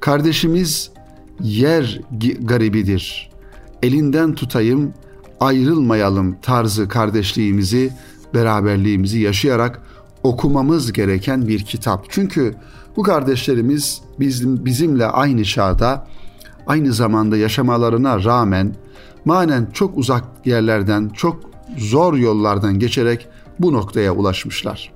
Kardeşimiz 0.00 0.90
yer 1.40 2.00
garibidir. 2.40 3.30
Elinden 3.82 4.34
tutayım, 4.34 4.94
ayrılmayalım 5.40 6.36
tarzı 6.42 6.88
kardeşliğimizi, 6.88 7.92
beraberliğimizi 8.34 9.18
yaşayarak 9.18 9.82
okumamız 10.22 10.92
gereken 10.92 11.48
bir 11.48 11.60
kitap. 11.60 12.06
Çünkü 12.08 12.54
bu 12.96 13.02
kardeşlerimiz 13.02 14.00
bizim 14.20 14.64
bizimle 14.64 15.06
aynı 15.06 15.44
çağda, 15.44 16.06
aynı 16.66 16.92
zamanda 16.92 17.36
yaşamalarına 17.36 18.24
rağmen 18.24 18.74
manen 19.24 19.66
çok 19.72 19.98
uzak 19.98 20.24
yerlerden, 20.44 21.08
çok 21.08 21.40
zor 21.78 22.14
yollardan 22.14 22.78
geçerek 22.78 23.28
bu 23.60 23.72
noktaya 23.72 24.12
ulaşmışlar. 24.12 24.92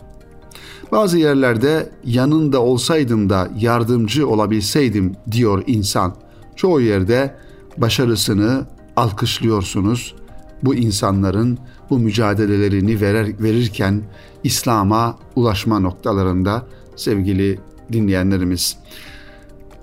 Bazı 0.93 1.19
yerlerde 1.19 1.91
yanında 2.05 2.63
olsaydım 2.63 3.31
da 3.31 3.51
yardımcı 3.59 4.29
olabilseydim 4.29 5.17
diyor 5.31 5.63
insan. 5.67 6.15
Çoğu 6.57 6.81
yerde 6.81 7.35
başarısını 7.77 8.67
alkışlıyorsunuz. 8.97 10.15
Bu 10.63 10.75
insanların 10.75 11.59
bu 11.91 11.99
mücadelelerini 11.99 13.01
verer, 13.01 13.43
verirken 13.43 14.03
İslam'a 14.45 15.19
ulaşma 15.37 15.79
noktalarında 15.79 16.67
sevgili 16.97 17.59
dinleyenlerimiz. 17.93 18.77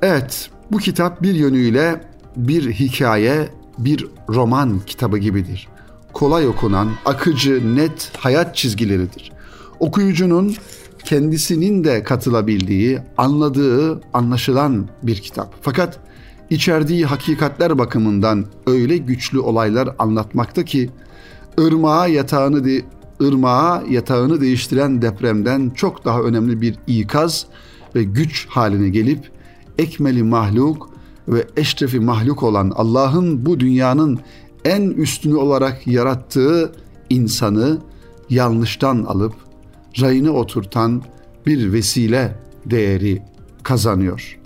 Evet, 0.02 0.50
bu 0.72 0.78
kitap 0.78 1.24
bir 1.24 1.34
yönüyle 1.34 2.02
bir 2.36 2.72
hikaye, 2.72 3.50
bir 3.78 4.08
roman 4.30 4.80
kitabı 4.86 5.18
gibidir. 5.18 5.68
Kolay 6.14 6.48
okunan, 6.48 6.90
akıcı, 7.06 7.76
net 7.76 8.12
hayat 8.18 8.56
çizgileridir. 8.56 9.32
Okuyucunun 9.80 10.56
kendisinin 11.06 11.84
de 11.84 12.04
katılabildiği, 12.04 13.00
anladığı, 13.18 14.02
anlaşılan 14.14 14.88
bir 15.04 15.16
kitap. 15.16 15.56
Fakat 15.62 16.00
içerdiği 16.50 17.06
hakikatler 17.06 17.78
bakımından 17.78 18.46
öyle 18.68 18.98
güçlü 18.98 19.40
olaylar 19.40 19.90
anlatmakta 20.00 20.66
ki 20.66 20.90
ırmağa 21.60 22.08
yatağını 22.08 22.66
de, 22.66 22.82
ırmağa 23.22 23.84
yatağını 23.90 24.42
değiştiren 24.42 25.02
depremden 25.02 25.70
çok 25.70 26.06
daha 26.06 26.22
önemli 26.22 26.62
bir 26.62 26.76
ikaz 26.88 27.46
ve 27.96 28.04
güç 28.04 28.48
haline 28.48 28.90
gelip 28.90 29.32
ekmeli 29.78 30.24
mahluk 30.24 30.90
ve 31.28 31.48
eşrefi 31.58 32.00
mahluk 32.00 32.44
olan 32.44 32.72
Allah'ın 32.76 33.46
bu 33.46 33.60
dünyanın 33.60 34.20
en 34.66 34.82
üstünü 34.82 35.36
olarak 35.36 35.88
yarattığı 35.88 36.72
insanı 37.10 37.78
yanlıştan 38.30 39.04
alıp 39.04 39.34
rayını 40.02 40.32
oturtan 40.32 41.04
bir 41.46 41.74
vesile 41.74 42.36
değeri 42.66 43.22
kazanıyor. 43.64 44.40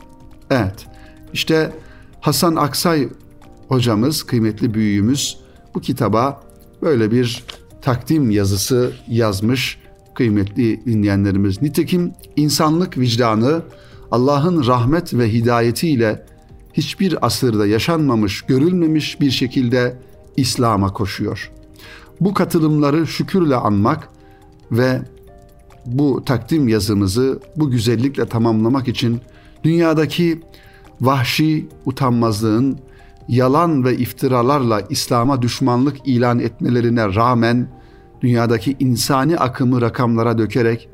Evet, 0.50 0.86
işte 1.34 1.74
Hasan 2.22 2.56
Aksay 2.56 3.10
hocamız, 3.68 4.24
kıymetli 4.24 4.74
büyüğümüz 4.74 5.38
bu 5.76 5.82
kitaba 5.82 6.42
böyle 6.82 7.12
bir 7.12 7.44
takdim 7.82 8.32
yazısı 8.32 8.92
yazmış 9.08 9.80
kıymetli 10.14 10.86
dinleyenlerimiz. 10.86 11.62
Nitekim 11.62 12.12
insanlık 12.36 12.98
vicdanı 12.98 13.62
Allah'ın 14.12 14.68
rahmet 14.68 15.14
ve 15.14 15.34
hidayetiyle 15.34 16.26
hiçbir 16.74 17.26
asırda 17.26 17.68
yaşanmamış, 17.68 18.42
görülmemiş 18.42 19.22
bir 19.22 19.32
şekilde 19.32 19.98
İslam'a 20.38 20.94
koşuyor. 20.94 21.52
Bu 22.22 22.34
katılımları 22.34 23.08
şükürle 23.08 23.56
anmak 23.56 24.10
ve 24.72 25.02
bu 25.88 26.24
takdim 26.26 26.68
yazımızı 26.68 27.40
bu 27.56 27.70
güzellikle 27.70 28.26
tamamlamak 28.26 28.88
için 28.88 29.22
dünyadaki 29.64 30.42
vahşi 31.02 31.70
utanmazlığın 31.86 32.80
yalan 33.28 33.84
ve 33.84 33.98
iftiralarla 33.98 34.82
İslam'a 34.90 35.42
düşmanlık 35.42 35.98
ilan 36.06 36.40
etmelerine 36.40 37.16
rağmen 37.16 37.68
dünyadaki 38.22 38.76
insani 38.80 39.38
akımı 39.38 39.82
rakamlara 39.82 40.38
dökerek 40.38 40.90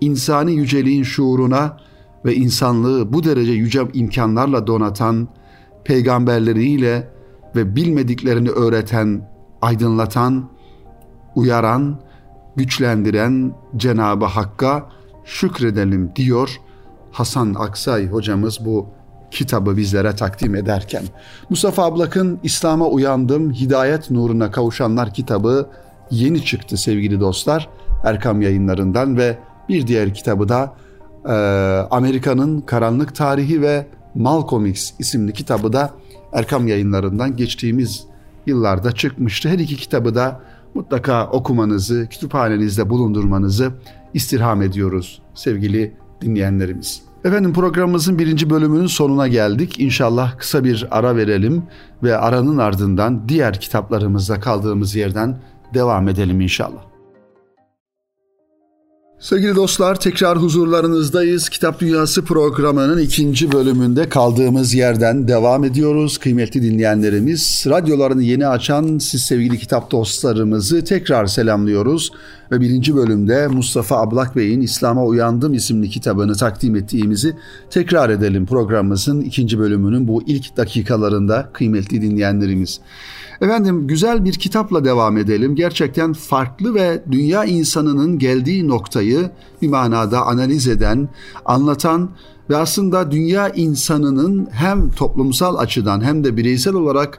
insani 0.00 0.52
yüceliğin 0.52 1.02
şuuruna 1.02 1.76
ve 2.24 2.34
insanlığı 2.34 3.12
bu 3.12 3.24
derece 3.24 3.52
yüce 3.52 3.80
imkanlarla 3.92 4.66
donatan, 4.66 5.28
peygamberleriyle 5.84 7.08
ve 7.56 7.76
bilmediklerini 7.76 8.50
öğreten, 8.50 9.30
aydınlatan, 9.62 10.50
uyaran, 11.34 12.00
güçlendiren 12.56 13.54
Cenabı 13.76 14.24
Hakk'a 14.24 14.88
şükredelim 15.24 16.12
diyor 16.16 16.60
Hasan 17.12 17.54
Aksay 17.58 18.08
hocamız 18.08 18.64
bu 18.64 18.86
kitabı 19.30 19.76
bizlere 19.76 20.16
takdim 20.16 20.54
ederken. 20.54 21.02
Mustafa 21.50 21.84
Ablak'ın 21.84 22.38
İslam'a 22.42 22.86
uyandım, 22.86 23.52
hidayet 23.52 24.10
nuruna 24.10 24.50
kavuşanlar 24.50 25.14
kitabı 25.14 25.68
yeni 26.10 26.44
çıktı 26.44 26.76
sevgili 26.76 27.20
dostlar. 27.20 27.68
Erkam 28.04 28.42
yayınlarından 28.42 29.16
ve 29.16 29.38
bir 29.68 29.86
diğer 29.86 30.14
kitabı 30.14 30.48
da 30.48 30.74
e, 31.28 31.32
Amerika'nın 31.90 32.60
Karanlık 32.60 33.14
Tarihi 33.14 33.62
ve 33.62 33.86
Malcolm 34.14 34.66
X 34.66 34.92
isimli 34.98 35.32
kitabı 35.32 35.72
da 35.72 35.90
Erkam 36.32 36.68
yayınlarından 36.68 37.36
geçtiğimiz 37.36 38.04
yıllarda 38.46 38.92
çıkmıştı. 38.92 39.48
Her 39.48 39.58
iki 39.58 39.76
kitabı 39.76 40.14
da 40.14 40.40
mutlaka 40.74 41.26
okumanızı, 41.26 42.06
kütüphanenizde 42.10 42.90
bulundurmanızı 42.90 43.72
istirham 44.14 44.62
ediyoruz 44.62 45.22
sevgili 45.34 45.96
dinleyenlerimiz. 46.20 47.02
Efendim 47.24 47.52
programımızın 47.52 48.18
birinci 48.18 48.50
bölümünün 48.50 48.86
sonuna 48.86 49.28
geldik. 49.28 49.80
İnşallah 49.80 50.38
kısa 50.38 50.64
bir 50.64 50.88
ara 50.90 51.16
verelim 51.16 51.62
ve 52.02 52.16
aranın 52.16 52.58
ardından 52.58 53.28
diğer 53.28 53.60
kitaplarımızda 53.60 54.40
kaldığımız 54.40 54.94
yerden 54.94 55.40
devam 55.74 56.08
edelim 56.08 56.40
inşallah. 56.40 56.93
Sevgili 59.24 59.54
dostlar 59.54 60.00
tekrar 60.00 60.38
huzurlarınızdayız. 60.38 61.48
Kitap 61.48 61.80
Dünyası 61.80 62.24
programının 62.24 62.98
ikinci 62.98 63.52
bölümünde 63.52 64.08
kaldığımız 64.08 64.74
yerden 64.74 65.28
devam 65.28 65.64
ediyoruz. 65.64 66.18
Kıymetli 66.18 66.62
dinleyenlerimiz, 66.62 67.64
radyolarını 67.68 68.22
yeni 68.22 68.46
açan 68.46 68.98
siz 68.98 69.22
sevgili 69.22 69.58
kitap 69.58 69.90
dostlarımızı 69.90 70.84
tekrar 70.84 71.26
selamlıyoruz. 71.26 72.10
Ve 72.52 72.60
birinci 72.60 72.96
bölümde 72.96 73.46
Mustafa 73.46 73.96
Ablak 73.96 74.36
Bey'in 74.36 74.60
İslam'a 74.60 75.04
Uyandım 75.04 75.54
isimli 75.54 75.90
kitabını 75.90 76.36
takdim 76.36 76.76
ettiğimizi 76.76 77.36
tekrar 77.70 78.10
edelim 78.10 78.46
programımızın 78.46 79.20
ikinci 79.20 79.58
bölümünün 79.58 80.08
bu 80.08 80.22
ilk 80.26 80.56
dakikalarında 80.56 81.48
kıymetli 81.52 82.02
dinleyenlerimiz. 82.02 82.80
Efendim 83.40 83.86
güzel 83.86 84.24
bir 84.24 84.32
kitapla 84.32 84.84
devam 84.84 85.16
edelim. 85.16 85.54
Gerçekten 85.54 86.12
farklı 86.12 86.74
ve 86.74 87.02
dünya 87.10 87.44
insanının 87.44 88.18
geldiği 88.18 88.68
noktayı 88.68 89.30
bir 89.62 89.68
manada 89.68 90.26
analiz 90.26 90.68
eden, 90.68 91.08
anlatan 91.44 92.10
ve 92.50 92.56
aslında 92.56 93.10
dünya 93.10 93.48
insanının 93.48 94.48
hem 94.50 94.90
toplumsal 94.90 95.56
açıdan 95.56 96.04
hem 96.04 96.24
de 96.24 96.36
bireysel 96.36 96.74
olarak 96.74 97.18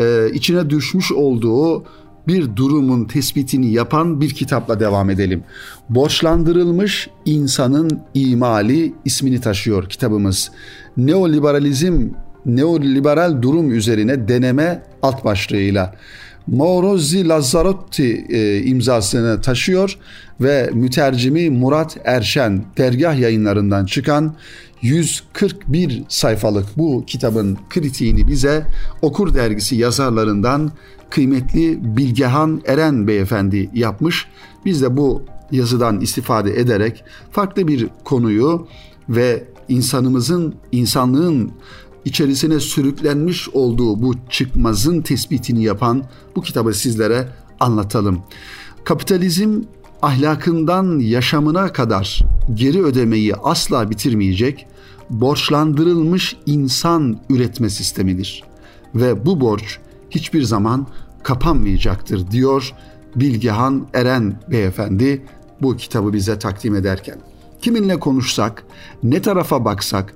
e, 0.00 0.30
içine 0.32 0.70
düşmüş 0.70 1.12
olduğu 1.12 1.84
bir 2.28 2.56
durumun 2.56 3.04
tespitini 3.04 3.72
yapan 3.72 4.20
bir 4.20 4.30
kitapla 4.30 4.80
devam 4.80 5.10
edelim. 5.10 5.44
Borçlandırılmış 5.88 7.10
insanın 7.24 8.00
imali 8.14 8.94
ismini 9.04 9.40
taşıyor 9.40 9.88
kitabımız. 9.88 10.50
Neoliberalizm 10.96 12.08
neoliberal 12.46 13.42
durum 13.42 13.74
üzerine 13.74 14.28
deneme 14.28 14.82
alt 15.02 15.24
başlığıyla 15.24 15.94
Maurozzi 16.46 17.28
Lazzarotti 17.28 18.26
e, 18.28 18.62
imzasını 18.62 19.40
taşıyor 19.40 19.98
ve 20.40 20.70
mütercimi 20.72 21.50
Murat 21.50 21.96
Erşen 22.04 22.64
dergah 22.78 23.18
yayınlarından 23.18 23.86
çıkan 23.86 24.34
141 24.82 26.02
sayfalık 26.08 26.66
bu 26.76 27.04
kitabın 27.06 27.58
kritiğini 27.70 28.28
bize 28.28 28.66
Okur 29.02 29.34
Dergisi 29.34 29.76
yazarlarından 29.76 30.72
kıymetli 31.10 31.96
Bilgehan 31.96 32.62
Eren 32.66 33.06
beyefendi 33.06 33.70
yapmış. 33.74 34.26
Biz 34.64 34.82
de 34.82 34.96
bu 34.96 35.22
yazıdan 35.50 36.00
istifade 36.00 36.60
ederek 36.60 37.04
farklı 37.32 37.68
bir 37.68 37.86
konuyu 38.04 38.66
ve 39.08 39.44
insanımızın, 39.68 40.54
insanlığın 40.72 41.52
içerisine 42.06 42.60
sürüklenmiş 42.60 43.48
olduğu 43.48 44.02
bu 44.02 44.14
çıkmazın 44.30 45.00
tespitini 45.00 45.64
yapan 45.64 46.04
bu 46.36 46.42
kitabı 46.42 46.74
sizlere 46.74 47.28
anlatalım. 47.60 48.22
Kapitalizm 48.84 49.62
ahlakından 50.02 50.98
yaşamına 50.98 51.72
kadar 51.72 52.24
geri 52.54 52.84
ödemeyi 52.84 53.34
asla 53.34 53.90
bitirmeyecek 53.90 54.66
borçlandırılmış 55.10 56.36
insan 56.46 57.18
üretme 57.30 57.70
sistemidir 57.70 58.44
ve 58.94 59.26
bu 59.26 59.40
borç 59.40 59.78
hiçbir 60.10 60.42
zaman 60.42 60.86
kapanmayacaktır 61.22 62.30
diyor 62.30 62.72
Bilgehan 63.16 63.86
Eren 63.94 64.40
beyefendi 64.50 65.22
bu 65.62 65.76
kitabı 65.76 66.12
bize 66.12 66.38
takdim 66.38 66.74
ederken. 66.74 67.18
Kiminle 67.62 68.00
konuşsak, 68.00 68.64
ne 69.02 69.22
tarafa 69.22 69.64
baksak 69.64 70.14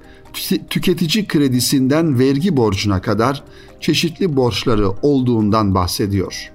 tüketici 0.70 1.26
kredisinden 1.26 2.18
vergi 2.18 2.56
borcuna 2.56 3.02
kadar 3.02 3.42
çeşitli 3.80 4.36
borçları 4.36 4.90
olduğundan 4.90 5.74
bahsediyor. 5.74 6.52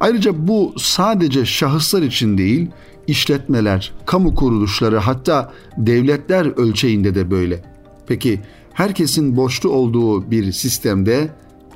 Ayrıca 0.00 0.48
bu 0.48 0.74
sadece 0.78 1.44
şahıslar 1.44 2.02
için 2.02 2.38
değil, 2.38 2.70
işletmeler, 3.06 3.92
kamu 4.06 4.34
kuruluşları 4.34 4.98
hatta 4.98 5.52
devletler 5.76 6.46
ölçeğinde 6.46 7.14
de 7.14 7.30
böyle. 7.30 7.62
Peki 8.06 8.40
herkesin 8.72 9.36
borçlu 9.36 9.70
olduğu 9.70 10.30
bir 10.30 10.52
sistemde 10.52 11.30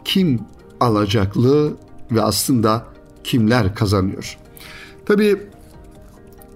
kim 0.04 0.40
alacaklı 0.80 1.76
ve 2.10 2.22
aslında 2.22 2.84
kimler 3.24 3.74
kazanıyor? 3.74 4.38
Tabii 5.06 5.36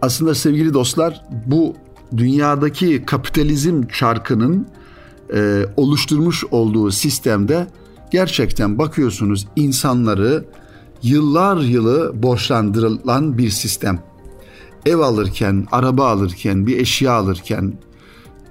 aslında 0.03 0.35
sevgili 0.35 0.75
dostlar 0.75 1.25
bu 1.47 1.75
dünyadaki 2.17 3.05
kapitalizm 3.07 3.87
çarkının 3.87 4.67
e, 5.35 5.65
oluşturmuş 5.77 6.45
olduğu 6.51 6.91
sistemde 6.91 7.67
gerçekten 8.11 8.79
bakıyorsunuz 8.79 9.47
insanları 9.57 10.45
yıllar 11.03 11.57
yılı 11.57 12.23
borçlandırılan 12.23 13.39
bir 13.39 13.51
sistem. 13.51 14.03
Ev 14.87 14.99
alırken, 14.99 15.67
araba 15.73 16.09
alırken, 16.09 16.67
bir 16.67 16.79
eşya 16.79 17.13
alırken 17.13 17.73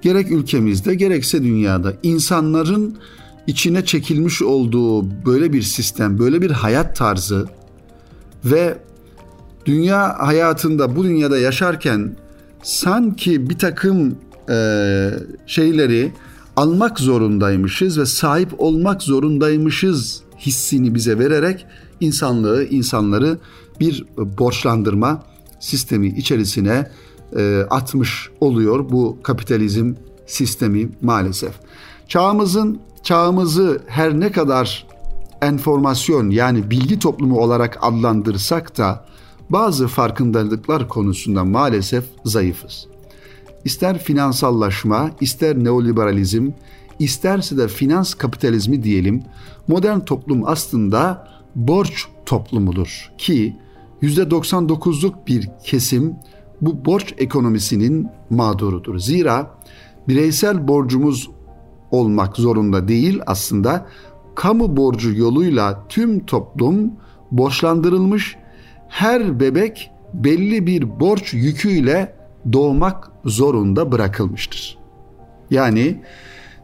gerek 0.02 0.30
ülkemizde 0.30 0.94
gerekse 0.94 1.42
dünyada 1.42 1.92
insanların 2.02 2.98
içine 3.46 3.84
çekilmiş 3.84 4.42
olduğu 4.42 5.24
böyle 5.26 5.52
bir 5.52 5.62
sistem, 5.62 6.18
böyle 6.18 6.42
bir 6.42 6.50
hayat 6.50 6.96
tarzı 6.96 7.46
ve 8.44 8.78
dünya 9.66 10.16
hayatında 10.18 10.96
bu 10.96 11.04
dünyada 11.04 11.38
yaşarken 11.38 12.16
sanki 12.62 13.50
bir 13.50 13.58
takım 13.58 14.16
e, 14.50 15.10
şeyleri 15.46 16.12
almak 16.56 17.00
zorundaymışız 17.00 17.98
ve 17.98 18.06
sahip 18.06 18.54
olmak 18.58 19.02
zorundaymışız 19.02 20.22
hissini 20.38 20.94
bize 20.94 21.18
vererek 21.18 21.66
insanlığı, 22.00 22.64
insanları 22.64 23.38
bir 23.80 24.04
borçlandırma 24.16 25.22
sistemi 25.60 26.08
içerisine 26.08 26.90
e, 27.36 27.60
atmış 27.70 28.30
oluyor 28.40 28.90
bu 28.90 29.18
kapitalizm 29.22 29.94
sistemi 30.26 30.88
maalesef. 31.02 31.52
Çağımızın 32.08 32.80
çağımızı 33.02 33.82
her 33.86 34.20
ne 34.20 34.32
kadar 34.32 34.86
enformasyon 35.42 36.30
yani 36.30 36.70
bilgi 36.70 36.98
toplumu 36.98 37.38
olarak 37.38 37.78
adlandırsak 37.80 38.78
da 38.78 39.04
bazı 39.50 39.88
farkındalıklar 39.88 40.88
konusunda 40.88 41.44
maalesef 41.44 42.04
zayıfız. 42.24 42.86
İster 43.64 43.98
finansallaşma, 43.98 45.10
ister 45.20 45.64
neoliberalizm, 45.64 46.50
isterse 46.98 47.56
de 47.56 47.68
finans 47.68 48.14
kapitalizmi 48.14 48.82
diyelim, 48.82 49.22
modern 49.68 50.00
toplum 50.00 50.42
aslında 50.46 51.28
borç 51.54 52.06
toplumudur 52.26 53.12
ki 53.18 53.56
%99'luk 54.02 55.14
bir 55.26 55.50
kesim 55.64 56.16
bu 56.60 56.84
borç 56.84 57.14
ekonomisinin 57.18 58.08
mağdurudur. 58.30 58.98
Zira 58.98 59.58
bireysel 60.08 60.68
borcumuz 60.68 61.30
olmak 61.90 62.36
zorunda 62.36 62.88
değil 62.88 63.20
aslında. 63.26 63.86
Kamu 64.34 64.76
borcu 64.76 65.14
yoluyla 65.14 65.84
tüm 65.88 66.26
toplum 66.26 66.92
borçlandırılmış. 67.30 68.36
Her 68.88 69.40
bebek 69.40 69.90
belli 70.14 70.66
bir 70.66 71.00
borç 71.00 71.34
yüküyle 71.34 72.14
doğmak 72.52 73.10
zorunda 73.24 73.92
bırakılmıştır. 73.92 74.78
Yani 75.50 76.00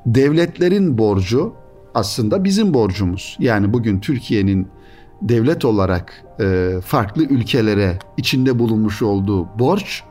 devletlerin 0.06 0.98
borcu 0.98 1.52
aslında 1.94 2.44
bizim 2.44 2.74
borcumuz. 2.74 3.36
Yani 3.40 3.72
bugün 3.72 4.00
Türkiye'nin 4.00 4.68
devlet 5.22 5.64
olarak 5.64 6.24
e, 6.40 6.74
farklı 6.86 7.24
ülkelere 7.24 7.98
içinde 8.16 8.58
bulunmuş 8.58 9.02
olduğu 9.02 9.58
borç 9.58 10.02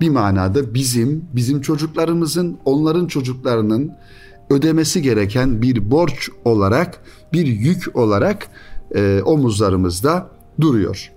bir 0.00 0.08
manada 0.08 0.74
bizim, 0.74 1.24
bizim 1.32 1.60
çocuklarımızın, 1.60 2.58
onların 2.64 3.06
çocuklarının 3.06 3.92
ödemesi 4.50 5.02
gereken 5.02 5.62
bir 5.62 5.90
borç 5.90 6.30
olarak, 6.44 7.02
bir 7.32 7.46
yük 7.46 7.96
olarak 7.96 8.48
e, 8.94 9.20
omuzlarımızda 9.24 10.28
duruyor. 10.60 11.12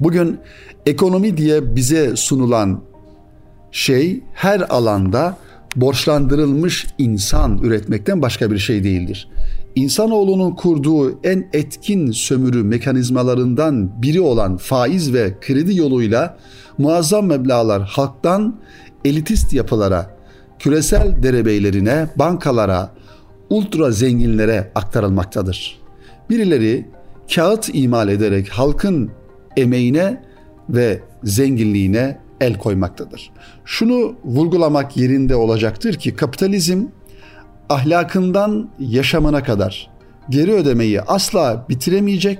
Bugün 0.00 0.38
ekonomi 0.86 1.36
diye 1.36 1.76
bize 1.76 2.16
sunulan 2.16 2.80
şey 3.70 4.20
her 4.32 4.60
alanda 4.60 5.36
borçlandırılmış 5.76 6.86
insan 6.98 7.58
üretmekten 7.58 8.22
başka 8.22 8.50
bir 8.50 8.58
şey 8.58 8.84
değildir. 8.84 9.28
İnsanoğlunun 9.74 10.54
kurduğu 10.54 11.20
en 11.24 11.48
etkin 11.52 12.10
sömürü 12.10 12.62
mekanizmalarından 12.62 14.02
biri 14.02 14.20
olan 14.20 14.56
faiz 14.56 15.12
ve 15.12 15.34
kredi 15.40 15.76
yoluyla 15.76 16.38
muazzam 16.78 17.26
meblalar 17.26 17.82
halktan 17.82 18.56
elitist 19.04 19.52
yapılara, 19.52 20.16
küresel 20.58 21.22
derebeylerine, 21.22 22.06
bankalara, 22.16 22.90
ultra 23.50 23.90
zenginlere 23.90 24.70
aktarılmaktadır. 24.74 25.78
Birileri 26.30 26.86
kağıt 27.34 27.70
imal 27.72 28.08
ederek 28.08 28.48
halkın 28.48 29.10
emeğine 29.56 30.22
ve 30.68 31.00
zenginliğine 31.24 32.18
el 32.40 32.58
koymaktadır. 32.58 33.30
Şunu 33.64 34.14
vurgulamak 34.24 34.96
yerinde 34.96 35.36
olacaktır 35.36 35.94
ki 35.94 36.16
kapitalizm 36.16 36.84
ahlakından 37.68 38.68
yaşamına 38.78 39.42
kadar 39.42 39.90
geri 40.30 40.52
ödemeyi 40.52 41.00
asla 41.00 41.66
bitiremeyecek 41.68 42.38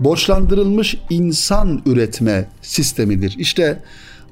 borçlandırılmış 0.00 0.96
insan 1.10 1.82
üretme 1.86 2.48
sistemidir. 2.62 3.34
İşte 3.38 3.82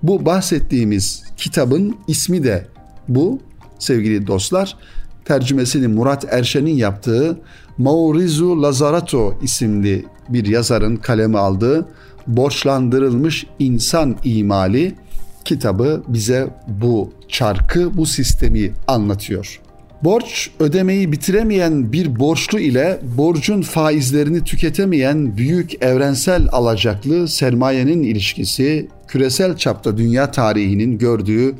bu 0.02 0.26
bahsettiğimiz 0.26 1.22
kitabın 1.36 1.96
ismi 2.08 2.44
de 2.44 2.66
bu 3.08 3.40
sevgili 3.78 4.26
dostlar. 4.26 4.76
Tercümesini 5.24 5.88
Murat 5.88 6.24
Erşen'in 6.30 6.74
yaptığı 6.74 7.38
Maurizu 7.78 8.62
Lazarato 8.62 9.38
isimli 9.42 10.04
bir 10.28 10.46
yazarın 10.46 10.96
kaleme 10.96 11.38
aldığı 11.38 11.88
Borçlandırılmış 12.26 13.46
İnsan 13.58 14.16
İmali 14.24 14.94
kitabı 15.44 16.02
bize 16.08 16.48
bu 16.68 17.12
çarkı, 17.28 17.96
bu 17.96 18.06
sistemi 18.06 18.72
anlatıyor. 18.86 19.60
Borç 20.04 20.50
ödemeyi 20.60 21.12
bitiremeyen 21.12 21.92
bir 21.92 22.18
borçlu 22.18 22.58
ile 22.58 23.00
borcun 23.16 23.62
faizlerini 23.62 24.44
tüketemeyen 24.44 25.36
büyük 25.36 25.82
evrensel 25.82 26.48
alacaklı 26.52 27.28
sermayenin 27.28 28.02
ilişkisi 28.02 28.88
küresel 29.08 29.56
çapta 29.56 29.96
dünya 29.96 30.30
tarihinin 30.30 30.98
gördüğü 30.98 31.54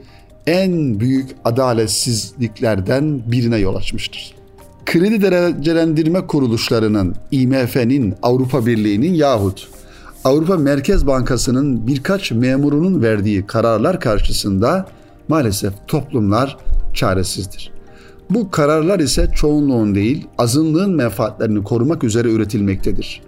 en 0.47 1.01
büyük 1.01 1.31
adaletsizliklerden 1.45 3.23
birine 3.33 3.57
yol 3.57 3.75
açmıştır. 3.75 4.35
Kredi 4.87 5.23
derecelendirme 5.23 6.27
kuruluşlarının, 6.27 7.15
IMF'nin, 7.31 8.15
Avrupa 8.23 8.67
Birliği'nin 8.67 9.15
yahut 9.15 9.69
Avrupa 10.25 10.57
Merkez 10.57 11.07
Bankası'nın 11.07 11.87
birkaç 11.87 12.31
memurunun 12.33 13.03
verdiği 13.03 13.47
kararlar 13.47 14.01
karşısında 14.01 14.87
maalesef 15.29 15.73
toplumlar 15.89 16.57
çaresizdir. 16.95 17.71
Bu 18.31 18.51
kararlar 18.51 19.01
ise 19.01 19.31
çoğunluğun 19.35 19.95
değil, 19.95 20.27
azınlığın 20.39 20.95
menfaatlerini 20.95 21.65
korumak 21.65 22.05
üzere 22.05 22.33
üretilmektedir. 22.33 23.23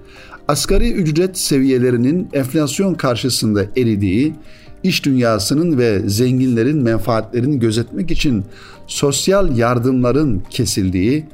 Asgari 0.49 0.93
ücret 0.93 1.39
seviyelerinin 1.39 2.29
enflasyon 2.33 2.95
karşısında 2.95 3.65
eridiği, 3.77 4.35
iş 4.83 5.05
dünyasının 5.05 5.79
ve 5.79 6.09
zenginlerin 6.09 6.83
menfaatlerini 6.83 7.59
gözetmek 7.59 8.11
için 8.11 8.45
sosyal 8.87 9.57
yardımların 9.57 10.43
kesildiği, 10.51 11.27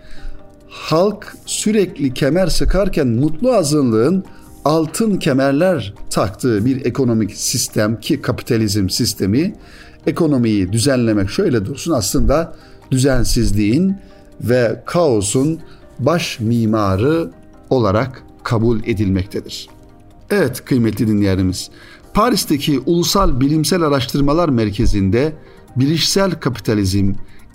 halk 0.69 1.37
sürekli 1.47 2.15
kemer 2.15 2.47
sıkarken 2.47 3.09
mutlu 3.09 3.53
azınlığın 3.53 4.25
altın 4.65 5.17
kemerler 5.17 5.95
taktığı 6.11 6.65
bir 6.65 6.85
ekonomik 6.85 7.35
sistem 7.35 8.01
ki 8.01 8.23
kapitalizm 8.23 8.89
sistemi 8.89 9.55
ekonomiyi 10.07 10.73
düzenlemek 10.73 11.31
şöyle 11.31 11.67
dursun 11.67 11.93
aslında 11.93 12.57
düzensizliğin 12.91 13.97
ve 14.41 14.83
kaosun 14.87 15.61
baş 15.99 16.41
mimarı 16.41 17.31
olarak 17.71 18.23
kabul 18.43 18.81
edilmektedir. 18.85 19.69
Evet 20.31 20.65
kıymetli 20.65 21.09
dinleyenlerimiz, 21.09 21.71
Paris'teki 22.15 22.81
Ulusal 22.87 23.41
Bilimsel 23.41 23.83
Araştırmalar 23.83 24.49
Merkezi'nde 24.49 25.33
bilişsel 25.77 26.31
kapitalizm, 26.31 27.13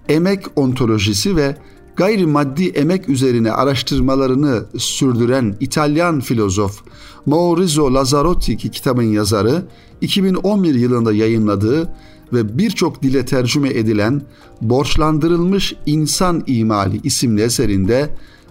emek 0.09 0.45
ontolojisi 0.55 1.35
ve 1.35 1.55
gayrimaddi 1.97 2.67
emek 2.67 3.10
üzerine 3.10 3.51
araştırmalarını 3.51 4.65
sürdüren 4.77 5.55
İtalyan 5.60 6.19
filozof 6.19 6.81
Maurizio 7.25 7.93
Lazzarotti 7.93 8.57
ki 8.57 8.71
kitabın 8.71 9.03
yazarı 9.03 9.65
2011 10.01 10.75
yılında 10.75 11.13
yayınladığı 11.13 11.93
ve 12.33 12.57
birçok 12.57 13.03
dile 13.03 13.25
tercüme 13.25 13.69
edilen 13.69 14.21
Borçlandırılmış 14.62 15.75
İnsan 15.86 16.43
İmali 16.47 16.99
isimli 17.03 17.41
eserinde 17.41 18.10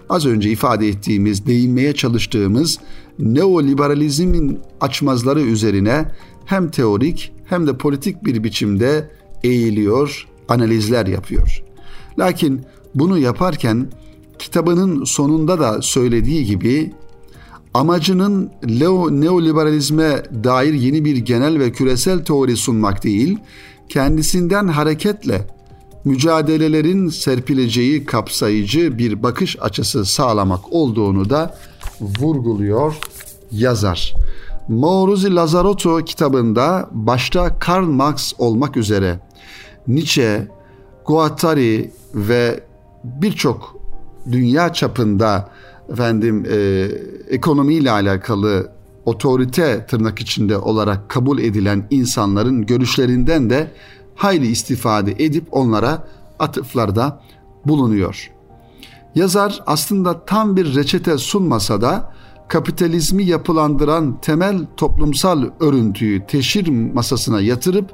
az 0.09 0.25
önce 0.25 0.49
ifade 0.49 0.87
ettiğimiz, 0.87 1.45
değinmeye 1.45 1.93
çalıştığımız 1.93 2.79
neoliberalizmin 3.19 4.59
açmazları 4.81 5.41
üzerine 5.41 6.11
hem 6.45 6.71
teorik 6.71 7.33
hem 7.45 7.67
de 7.67 7.77
politik 7.77 8.25
bir 8.25 8.43
biçimde 8.43 9.09
eğiliyor, 9.43 10.27
analizler 10.49 11.05
yapıyor. 11.05 11.63
Lakin 12.19 12.61
bunu 12.99 13.17
yaparken 13.17 13.91
kitabının 14.39 15.03
sonunda 15.03 15.59
da 15.59 15.81
söylediği 15.81 16.45
gibi 16.45 16.93
amacının 17.73 18.51
leo, 18.79 19.21
neoliberalizme 19.21 20.23
dair 20.43 20.73
yeni 20.73 21.05
bir 21.05 21.17
genel 21.17 21.59
ve 21.59 21.71
küresel 21.71 22.25
teori 22.25 22.57
sunmak 22.57 23.03
değil, 23.03 23.37
kendisinden 23.89 24.67
hareketle 24.67 25.47
mücadelelerin 26.05 27.09
serpileceği 27.09 28.05
kapsayıcı 28.05 28.97
bir 28.97 29.23
bakış 29.23 29.57
açısı 29.61 30.05
sağlamak 30.05 30.73
olduğunu 30.73 31.29
da 31.29 31.57
vurguluyor 32.01 32.95
yazar. 33.51 34.13
Maurizio 34.67 35.35
Lazarotto 35.35 35.97
kitabında 36.05 36.89
başta 36.91 37.59
Karl 37.59 37.85
Marx 37.85 38.33
olmak 38.37 38.77
üzere 38.77 39.19
Nietzsche, 39.87 40.47
Guattari 41.05 41.91
ve 42.13 42.63
birçok 43.03 43.75
dünya 44.31 44.73
çapında 44.73 45.49
efendim 45.89 46.45
e, 46.51 46.87
ekonomiyle 47.29 47.91
alakalı 47.91 48.71
otorite 49.05 49.85
tırnak 49.89 50.19
içinde 50.19 50.57
olarak 50.57 51.09
kabul 51.09 51.39
edilen 51.39 51.87
insanların 51.89 52.65
görüşlerinden 52.65 53.49
de 53.49 53.71
hayli 54.15 54.47
istifade 54.47 55.11
edip 55.11 55.47
onlara 55.51 56.07
atıflarda 56.39 57.21
bulunuyor. 57.65 58.31
Yazar 59.15 59.63
aslında 59.65 60.25
tam 60.25 60.55
bir 60.55 60.75
reçete 60.75 61.17
sunmasa 61.17 61.81
da 61.81 62.13
kapitalizmi 62.47 63.23
yapılandıran 63.23 64.21
temel 64.21 64.65
toplumsal 64.77 65.43
örüntüyü 65.59 66.25
teşhir 66.27 66.67
masasına 66.93 67.41
yatırıp 67.41 67.91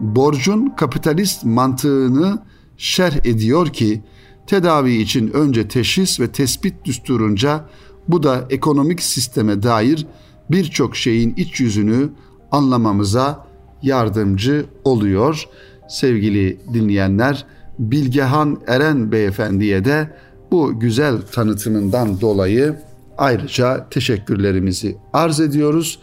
borcun 0.00 0.70
kapitalist 0.76 1.44
mantığını 1.44 2.42
şerh 2.76 3.16
ediyor 3.26 3.66
ki 3.66 4.02
tedavi 4.48 4.96
için 4.96 5.30
önce 5.30 5.68
teşhis 5.68 6.20
ve 6.20 6.28
tespit 6.28 6.84
düsturunca 6.84 7.64
bu 8.08 8.22
da 8.22 8.44
ekonomik 8.50 9.02
sisteme 9.02 9.62
dair 9.62 10.06
birçok 10.50 10.96
şeyin 10.96 11.34
iç 11.36 11.60
yüzünü 11.60 12.10
anlamamıza 12.50 13.46
yardımcı 13.82 14.66
oluyor. 14.84 15.44
Sevgili 15.88 16.60
dinleyenler, 16.74 17.46
Bilgehan 17.78 18.60
Eren 18.66 19.12
Beyefendi'ye 19.12 19.84
de 19.84 20.16
bu 20.50 20.80
güzel 20.80 21.16
tanıtımından 21.32 22.20
dolayı 22.20 22.76
ayrıca 23.18 23.86
teşekkürlerimizi 23.90 24.96
arz 25.12 25.40
ediyoruz. 25.40 26.00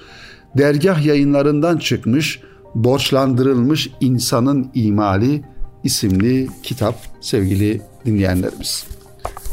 Dergah 0.57 1.05
yayınlarından 1.05 1.77
çıkmış 1.77 2.41
Borçlandırılmış 2.75 3.89
insanın 3.99 4.71
imali 4.73 5.41
isimli 5.85 6.47
kitap 6.63 6.95
sevgili 7.21 7.81
dinleyenlerimiz. 8.05 8.87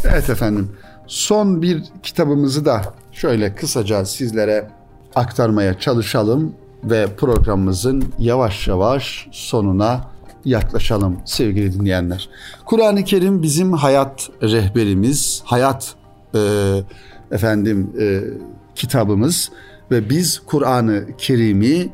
Evet 0.05 0.31
efendim 0.31 0.71
son 1.07 1.62
bir 1.62 1.83
kitabımızı 2.03 2.64
da 2.64 2.95
şöyle 3.12 3.55
kısaca 3.55 4.05
sizlere 4.05 4.68
aktarmaya 5.14 5.79
çalışalım 5.79 6.55
ve 6.85 7.07
programımızın 7.16 8.05
yavaş 8.18 8.68
yavaş 8.68 9.29
sonuna 9.33 10.11
yaklaşalım 10.45 11.21
sevgili 11.25 11.73
dinleyenler. 11.73 12.29
Kur'an-ı 12.64 13.05
Kerim 13.05 13.42
bizim 13.42 13.73
hayat 13.73 14.31
rehberimiz, 14.42 15.42
hayat 15.45 15.95
e, 16.35 16.38
efendim 17.31 17.92
e, 18.01 18.21
kitabımız 18.75 19.51
ve 19.90 20.11
biz 20.11 20.38
Kur'an-ı 20.38 21.07
Kerim'i 21.18 21.92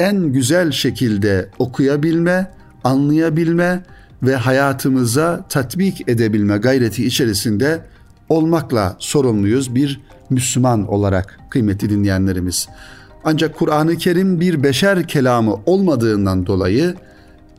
en 0.00 0.32
güzel 0.32 0.72
şekilde 0.72 1.48
okuyabilme, 1.58 2.57
anlayabilme 2.84 3.82
ve 4.22 4.36
hayatımıza 4.36 5.44
tatbik 5.48 6.08
edebilme 6.08 6.56
gayreti 6.56 7.06
içerisinde 7.06 7.80
olmakla 8.28 8.96
sorumluyuz 8.98 9.74
bir 9.74 10.00
Müslüman 10.30 10.88
olarak 10.88 11.40
kıymetli 11.50 11.90
dinleyenlerimiz. 11.90 12.68
Ancak 13.24 13.58
Kur'an-ı 13.58 13.96
Kerim 13.96 14.40
bir 14.40 14.62
beşer 14.62 15.08
kelamı 15.08 15.56
olmadığından 15.66 16.46
dolayı 16.46 16.94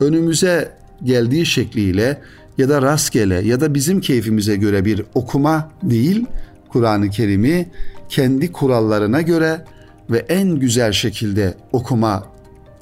önümüze 0.00 0.72
geldiği 1.04 1.46
şekliyle 1.46 2.20
ya 2.58 2.68
da 2.68 2.82
rastgele 2.82 3.34
ya 3.34 3.60
da 3.60 3.74
bizim 3.74 4.00
keyfimize 4.00 4.56
göre 4.56 4.84
bir 4.84 5.04
okuma 5.14 5.70
değil, 5.82 6.26
Kur'an-ı 6.68 7.10
Kerim'i 7.10 7.68
kendi 8.08 8.52
kurallarına 8.52 9.20
göre 9.22 9.64
ve 10.10 10.18
en 10.18 10.48
güzel 10.48 10.92
şekilde 10.92 11.54
okuma 11.72 12.24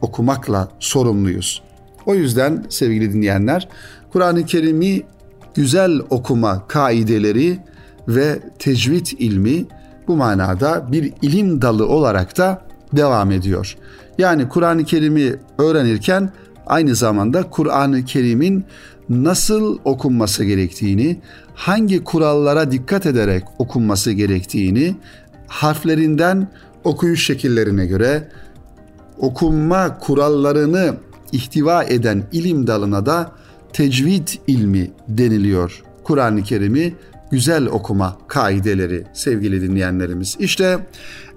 okumakla 0.01 0.68
sorumluyuz. 0.81 1.62
O 2.09 2.14
yüzden 2.14 2.64
sevgili 2.68 3.12
dinleyenler, 3.12 3.68
Kur'an-ı 4.12 4.47
Kerim'i 4.47 5.03
güzel 5.55 6.01
okuma 6.11 6.66
kaideleri 6.66 7.59
ve 8.09 8.38
tecvid 8.59 9.07
ilmi 9.18 9.66
bu 10.09 10.16
manada 10.16 10.92
bir 10.92 11.12
ilim 11.23 11.62
dalı 11.62 11.88
olarak 11.88 12.38
da 12.38 12.62
devam 12.92 13.31
ediyor. 13.31 13.77
Yani 14.18 14.49
Kur'an-ı 14.49 14.85
Kerim'i 14.85 15.35
öğrenirken 15.59 16.33
aynı 16.66 16.94
zamanda 16.94 17.42
Kur'an-ı 17.42 18.05
Kerim'in 18.05 18.64
nasıl 19.09 19.79
okunması 19.85 20.44
gerektiğini, 20.44 21.21
hangi 21.55 22.05
kurallara 22.05 22.71
dikkat 22.71 23.07
ederek 23.07 23.44
okunması 23.59 24.12
gerektiğini, 24.12 24.97
harflerinden 25.47 26.49
okuyuş 26.85 27.27
şekillerine 27.27 27.87
göre 27.87 28.29
okunma 29.18 29.99
kurallarını 29.99 30.94
ihtiva 31.33 31.85
eden 31.85 32.23
ilim 32.33 32.67
dalına 32.67 33.07
da 33.07 33.33
tecvid 33.73 34.29
ilmi 34.47 34.91
deniliyor. 35.09 35.83
Kur'an-ı 36.05 36.43
Kerim'i 36.43 36.95
güzel 37.31 37.67
okuma 37.67 38.17
kaideleri 38.29 39.05
sevgili 39.12 39.62
dinleyenlerimiz. 39.62 40.37
İşte 40.38 40.79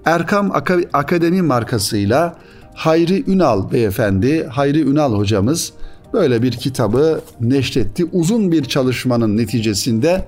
Erkam 0.06 0.51
Akademi 0.93 1.41
markasıyla 1.41 2.38
Hayri 2.73 3.32
Ünal 3.32 3.71
beyefendi, 3.71 4.43
Hayri 4.43 4.82
Ünal 4.82 5.13
hocamız 5.13 5.73
böyle 6.13 6.41
bir 6.41 6.51
kitabı 6.51 7.21
neşretti. 7.41 8.06
Uzun 8.12 8.51
bir 8.51 8.63
çalışmanın 8.63 9.38
neticesinde 9.38 10.27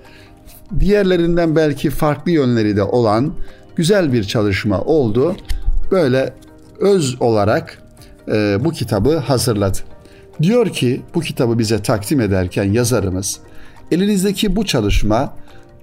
diğerlerinden 0.80 1.56
belki 1.56 1.90
farklı 1.90 2.32
yönleri 2.32 2.76
de 2.76 2.84
olan 2.84 3.34
güzel 3.76 4.14
bir 4.14 4.24
çalışma 4.24 4.82
oldu. 4.82 5.36
Böyle 5.92 6.34
öz 6.80 7.22
olarak 7.22 7.83
e, 8.32 8.58
bu 8.64 8.72
kitabı 8.72 9.18
hazırladı. 9.18 9.78
Diyor 10.42 10.70
ki 10.70 11.02
bu 11.16 11.20
kitabı 11.20 11.60
bize 11.60 11.82
takdim 11.82 12.22
ederken 12.22 12.64
yazarımız 12.64 13.40
elinizdeki 13.92 14.56
bu 14.56 14.66
çalışma 14.66 15.36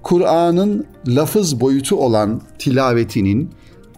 Kur'an'ın 0.03 0.85
lafız 1.07 1.59
boyutu 1.59 1.95
olan 1.95 2.41
tilavetinin 2.59 3.49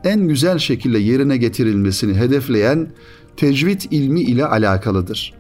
en 0.04 0.28
güzel 0.28 0.60
şekilde 0.60 1.00
yerine 1.00 1.38
getirilmesini 1.38 2.14
hedefleyen 2.14 2.88
tecvid 3.38 3.82
ilmi 3.92 4.22
ile 4.22 4.46
alakalıdır. 4.46 5.34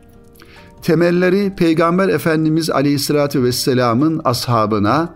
Temelleri 0.81 1.55
Peygamber 1.55 2.09
Efendimiz 2.09 2.69
Aleyhisselatü 2.69 3.43
Vesselam'ın 3.43 4.21
ashabına 4.23 5.13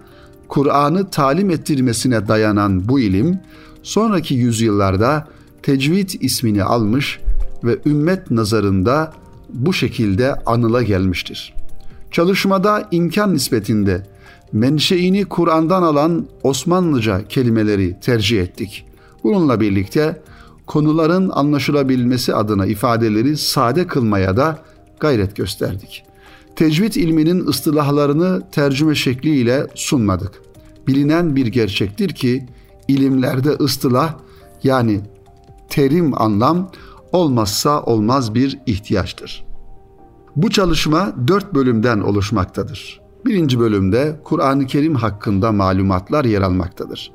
Kur'an'ı 0.47 1.09
talim 1.09 1.49
ettirmesine 1.49 2.27
dayanan 2.27 2.89
bu 2.89 2.99
ilim 2.99 3.39
sonraki 3.83 4.33
yüzyıllarda 4.35 5.27
tecvid 5.63 6.09
ismini 6.19 6.63
almış 6.63 7.19
ve 7.63 7.79
ümmet 7.85 8.31
nazarında 8.31 9.13
bu 9.49 9.73
şekilde 9.73 10.35
anıla 10.35 10.83
gelmiştir. 10.83 11.53
Çalışmada 12.11 12.87
imkan 12.91 13.33
nispetinde 13.33 14.03
menşeini 14.53 15.25
Kur'an'dan 15.25 15.83
alan 15.83 16.27
Osmanlıca 16.43 17.27
kelimeleri 17.27 17.99
tercih 18.01 18.41
ettik. 18.41 18.85
Bununla 19.23 19.59
birlikte 19.59 20.21
konuların 20.67 21.29
anlaşılabilmesi 21.29 22.35
adına 22.35 22.65
ifadeleri 22.65 23.37
sade 23.37 23.87
kılmaya 23.87 24.37
da 24.37 24.59
gayret 24.99 25.35
gösterdik. 25.35 26.03
Tecvid 26.55 26.93
ilminin 26.93 27.47
ıstılahlarını 27.47 28.43
tercüme 28.51 28.95
şekliyle 28.95 29.67
sunmadık. 29.75 30.31
Bilinen 30.87 31.35
bir 31.35 31.47
gerçektir 31.47 32.09
ki 32.09 32.45
ilimlerde 32.87 33.49
ıstılah 33.49 34.13
yani 34.63 35.01
terim 35.69 36.21
anlam 36.21 36.71
olmazsa 37.11 37.83
olmaz 37.83 38.35
bir 38.35 38.59
ihtiyaçtır. 38.65 39.45
Bu 40.35 40.49
çalışma 40.49 41.13
dört 41.27 41.53
bölümden 41.53 41.99
oluşmaktadır. 41.99 43.01
Birinci 43.25 43.59
bölümde 43.59 44.19
Kur'an-ı 44.23 44.65
Kerim 44.65 44.95
hakkında 44.95 45.51
malumatlar 45.51 46.25
yer 46.25 46.41
almaktadır. 46.41 47.11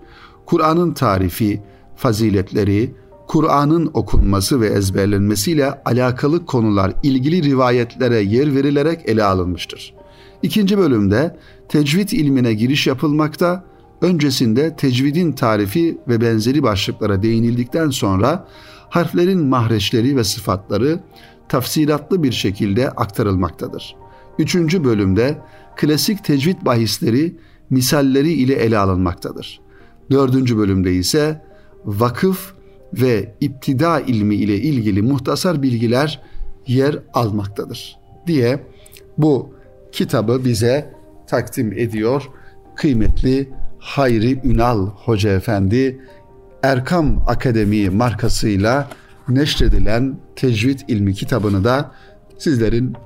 Kur'an'ın 0.47 0.93
tarifi, 0.93 1.63
faziletleri, 1.97 2.95
Kur'an'ın 3.29 3.91
okunması 3.95 4.61
ve 4.61 4.67
ezberlenmesiyle 4.67 5.83
alakalı 5.85 6.47
konular 6.47 6.93
ilgili 7.03 7.43
rivayetlere 7.43 8.21
yer 8.21 8.55
verilerek 8.55 9.09
ele 9.09 9.25
alınmıştır. 9.25 9.95
İkinci 10.43 10.79
bölümde 10.79 11.37
tecvid 11.69 12.09
ilmine 12.09 12.55
giriş 12.55 12.87
yapılmakta, 12.87 13.65
öncesinde 14.01 14.77
tecvidin 14.77 15.33
tarifi 15.33 15.99
ve 16.09 16.21
benzeri 16.21 16.63
başlıklara 16.63 17.23
değinildikten 17.23 17.91
sonra 17.91 18.49
harflerin 18.93 19.47
mahreçleri 19.47 20.17
ve 20.17 20.25
sıfatları 20.25 21.01
tafsilatlı 21.49 22.23
bir 22.23 22.33
şekilde 22.33 22.91
aktarılmaktadır. 22.91 23.97
Üçüncü 24.39 24.85
bölümde 24.85 25.39
klasik 25.77 26.25
tecvid 26.25 26.57
bahisleri 26.63 27.37
misalleri 27.71 28.33
ile 28.33 28.55
ele 28.55 28.79
alınmaktadır. 28.79 29.61
Dördüncü 30.11 30.57
bölümde 30.59 30.95
ise 30.95 31.43
vakıf 31.85 32.55
ve 32.95 33.35
iptida 33.41 34.01
ilmi 34.01 34.35
ile 34.35 34.57
ilgili 34.57 35.03
muhtasar 35.03 35.63
bilgiler 35.63 36.21
yer 36.67 36.99
almaktadır 37.15 37.99
diye 38.27 38.67
bu 39.19 39.55
kitabı 39.93 40.45
bize 40.45 40.95
takdim 41.27 41.73
ediyor 41.73 42.29
kıymetli 42.77 43.49
Hayri 43.79 44.41
Ünal 44.45 44.87
Hoca 44.87 45.31
Efendi 45.31 46.01
Erkam 46.63 47.23
Akademi 47.27 47.91
markasıyla 47.91 48.89
neşredilen 49.29 50.17
tecvid 50.37 50.81
ilmi 50.89 51.15
kitabını 51.15 51.65
da 51.65 51.93
sizlerin 52.39 52.97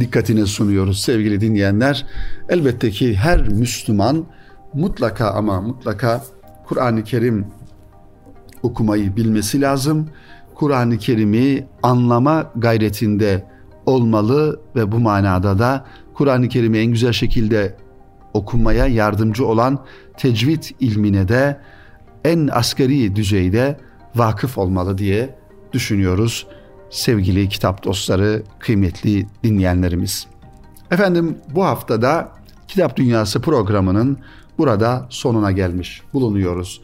dikkatine 0.00 0.46
sunuyoruz 0.46 1.00
sevgili 1.00 1.40
dinleyenler. 1.40 2.06
Elbette 2.48 2.90
ki 2.90 3.16
her 3.16 3.48
Müslüman 3.48 4.24
mutlaka 4.74 5.30
ama 5.30 5.60
mutlaka 5.60 6.24
Kur'an-ı 6.66 7.04
Kerim 7.04 7.46
okumayı 8.62 9.16
bilmesi 9.16 9.60
lazım. 9.60 10.08
Kur'an-ı 10.54 10.98
Kerim'i 10.98 11.66
anlama 11.82 12.52
gayretinde 12.56 13.44
olmalı 13.86 14.60
ve 14.76 14.92
bu 14.92 14.98
manada 14.98 15.58
da 15.58 15.86
Kur'an-ı 16.14 16.48
Kerim'i 16.48 16.78
en 16.78 16.90
güzel 16.90 17.12
şekilde 17.12 17.76
okumaya 18.34 18.86
yardımcı 18.86 19.46
olan 19.46 19.84
tecvid 20.16 20.62
ilmine 20.80 21.28
de 21.28 21.60
en 22.24 22.48
asgari 22.52 23.16
düzeyde 23.16 23.76
vakıf 24.14 24.58
olmalı 24.58 24.98
diye 24.98 25.34
düşünüyoruz 25.72 26.46
sevgili 26.90 27.48
kitap 27.48 27.84
dostları, 27.84 28.42
kıymetli 28.58 29.26
dinleyenlerimiz. 29.44 30.26
Efendim 30.90 31.38
bu 31.54 31.64
haftada 31.64 32.28
Kitap 32.68 32.96
Dünyası 32.96 33.40
programının 33.40 34.18
burada 34.58 35.06
sonuna 35.10 35.52
gelmiş 35.52 36.02
bulunuyoruz. 36.12 36.80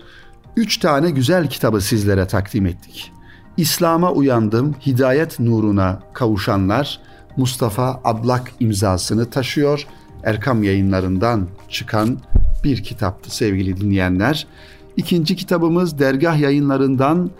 Üç 0.57 0.79
tane 0.79 1.11
güzel 1.11 1.51
kitabı 1.51 1.81
sizlere 1.81 2.27
takdim 2.27 2.66
ettik. 2.66 3.12
İslam'a 3.57 4.12
uyandım, 4.12 4.75
hidayet 4.87 5.40
nuruna 5.40 6.03
kavuşanlar 6.12 7.01
Mustafa 7.37 8.01
Ablak 8.05 8.53
imzasını 8.61 9.31
taşıyor. 9.31 9.87
Erkam 10.25 10.62
yayınlarından 10.62 11.49
çıkan 11.68 12.18
bir 12.64 12.83
kitaptı 12.83 13.37
sevgili 13.37 13.81
dinleyenler. 13.81 14.46
İkinci 14.96 15.37
kitabımız 15.37 15.98
dergah 15.98 16.38
yayınlarından 16.38 17.30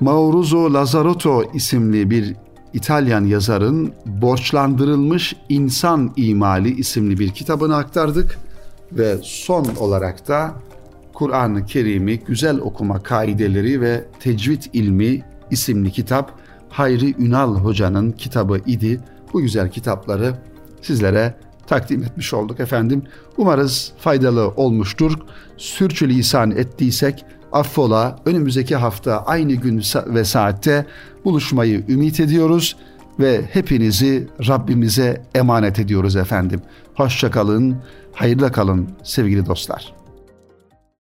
Mauruzo 0.00 0.74
Lazarotto 0.74 1.42
isimli 1.54 2.10
bir 2.10 2.36
İtalyan 2.72 3.24
yazarın 3.24 3.92
Borçlandırılmış 4.06 5.36
İnsan 5.48 6.12
İmali 6.16 6.74
isimli 6.74 7.18
bir 7.18 7.30
kitabını 7.30 7.76
aktardık 7.76 8.38
ve 8.92 9.16
son 9.22 9.66
olarak 9.78 10.28
da 10.28 10.54
Kur'an-ı 11.12 11.66
Kerim'i 11.66 12.18
güzel 12.18 12.58
okuma 12.58 13.02
kaideleri 13.02 13.80
ve 13.80 14.04
tecvid 14.20 14.62
ilmi 14.72 15.22
isimli 15.50 15.90
kitap 15.90 16.32
Hayri 16.68 17.14
Ünal 17.18 17.56
Hoca'nın 17.56 18.12
kitabı 18.12 18.60
idi. 18.66 19.00
Bu 19.32 19.40
güzel 19.40 19.70
kitapları 19.70 20.34
sizlere 20.82 21.34
takdim 21.66 22.02
etmiş 22.02 22.34
olduk 22.34 22.60
efendim. 22.60 23.02
Umarız 23.36 23.92
faydalı 23.98 24.48
olmuştur. 24.48 25.12
Sürçülisan 25.56 26.50
ettiysek 26.50 27.24
affola. 27.52 28.18
Önümüzdeki 28.26 28.76
hafta 28.76 29.24
aynı 29.24 29.52
gün 29.52 29.82
ve 30.06 30.24
saatte 30.24 30.86
buluşmayı 31.24 31.84
ümit 31.88 32.20
ediyoruz 32.20 32.76
ve 33.20 33.42
hepinizi 33.52 34.28
Rabbimize 34.48 35.22
emanet 35.34 35.78
ediyoruz 35.78 36.16
efendim. 36.16 36.62
Hoşçakalın, 36.94 37.76
hayırla 38.12 38.52
kalın 38.52 38.88
sevgili 39.02 39.46
dostlar. 39.46 40.03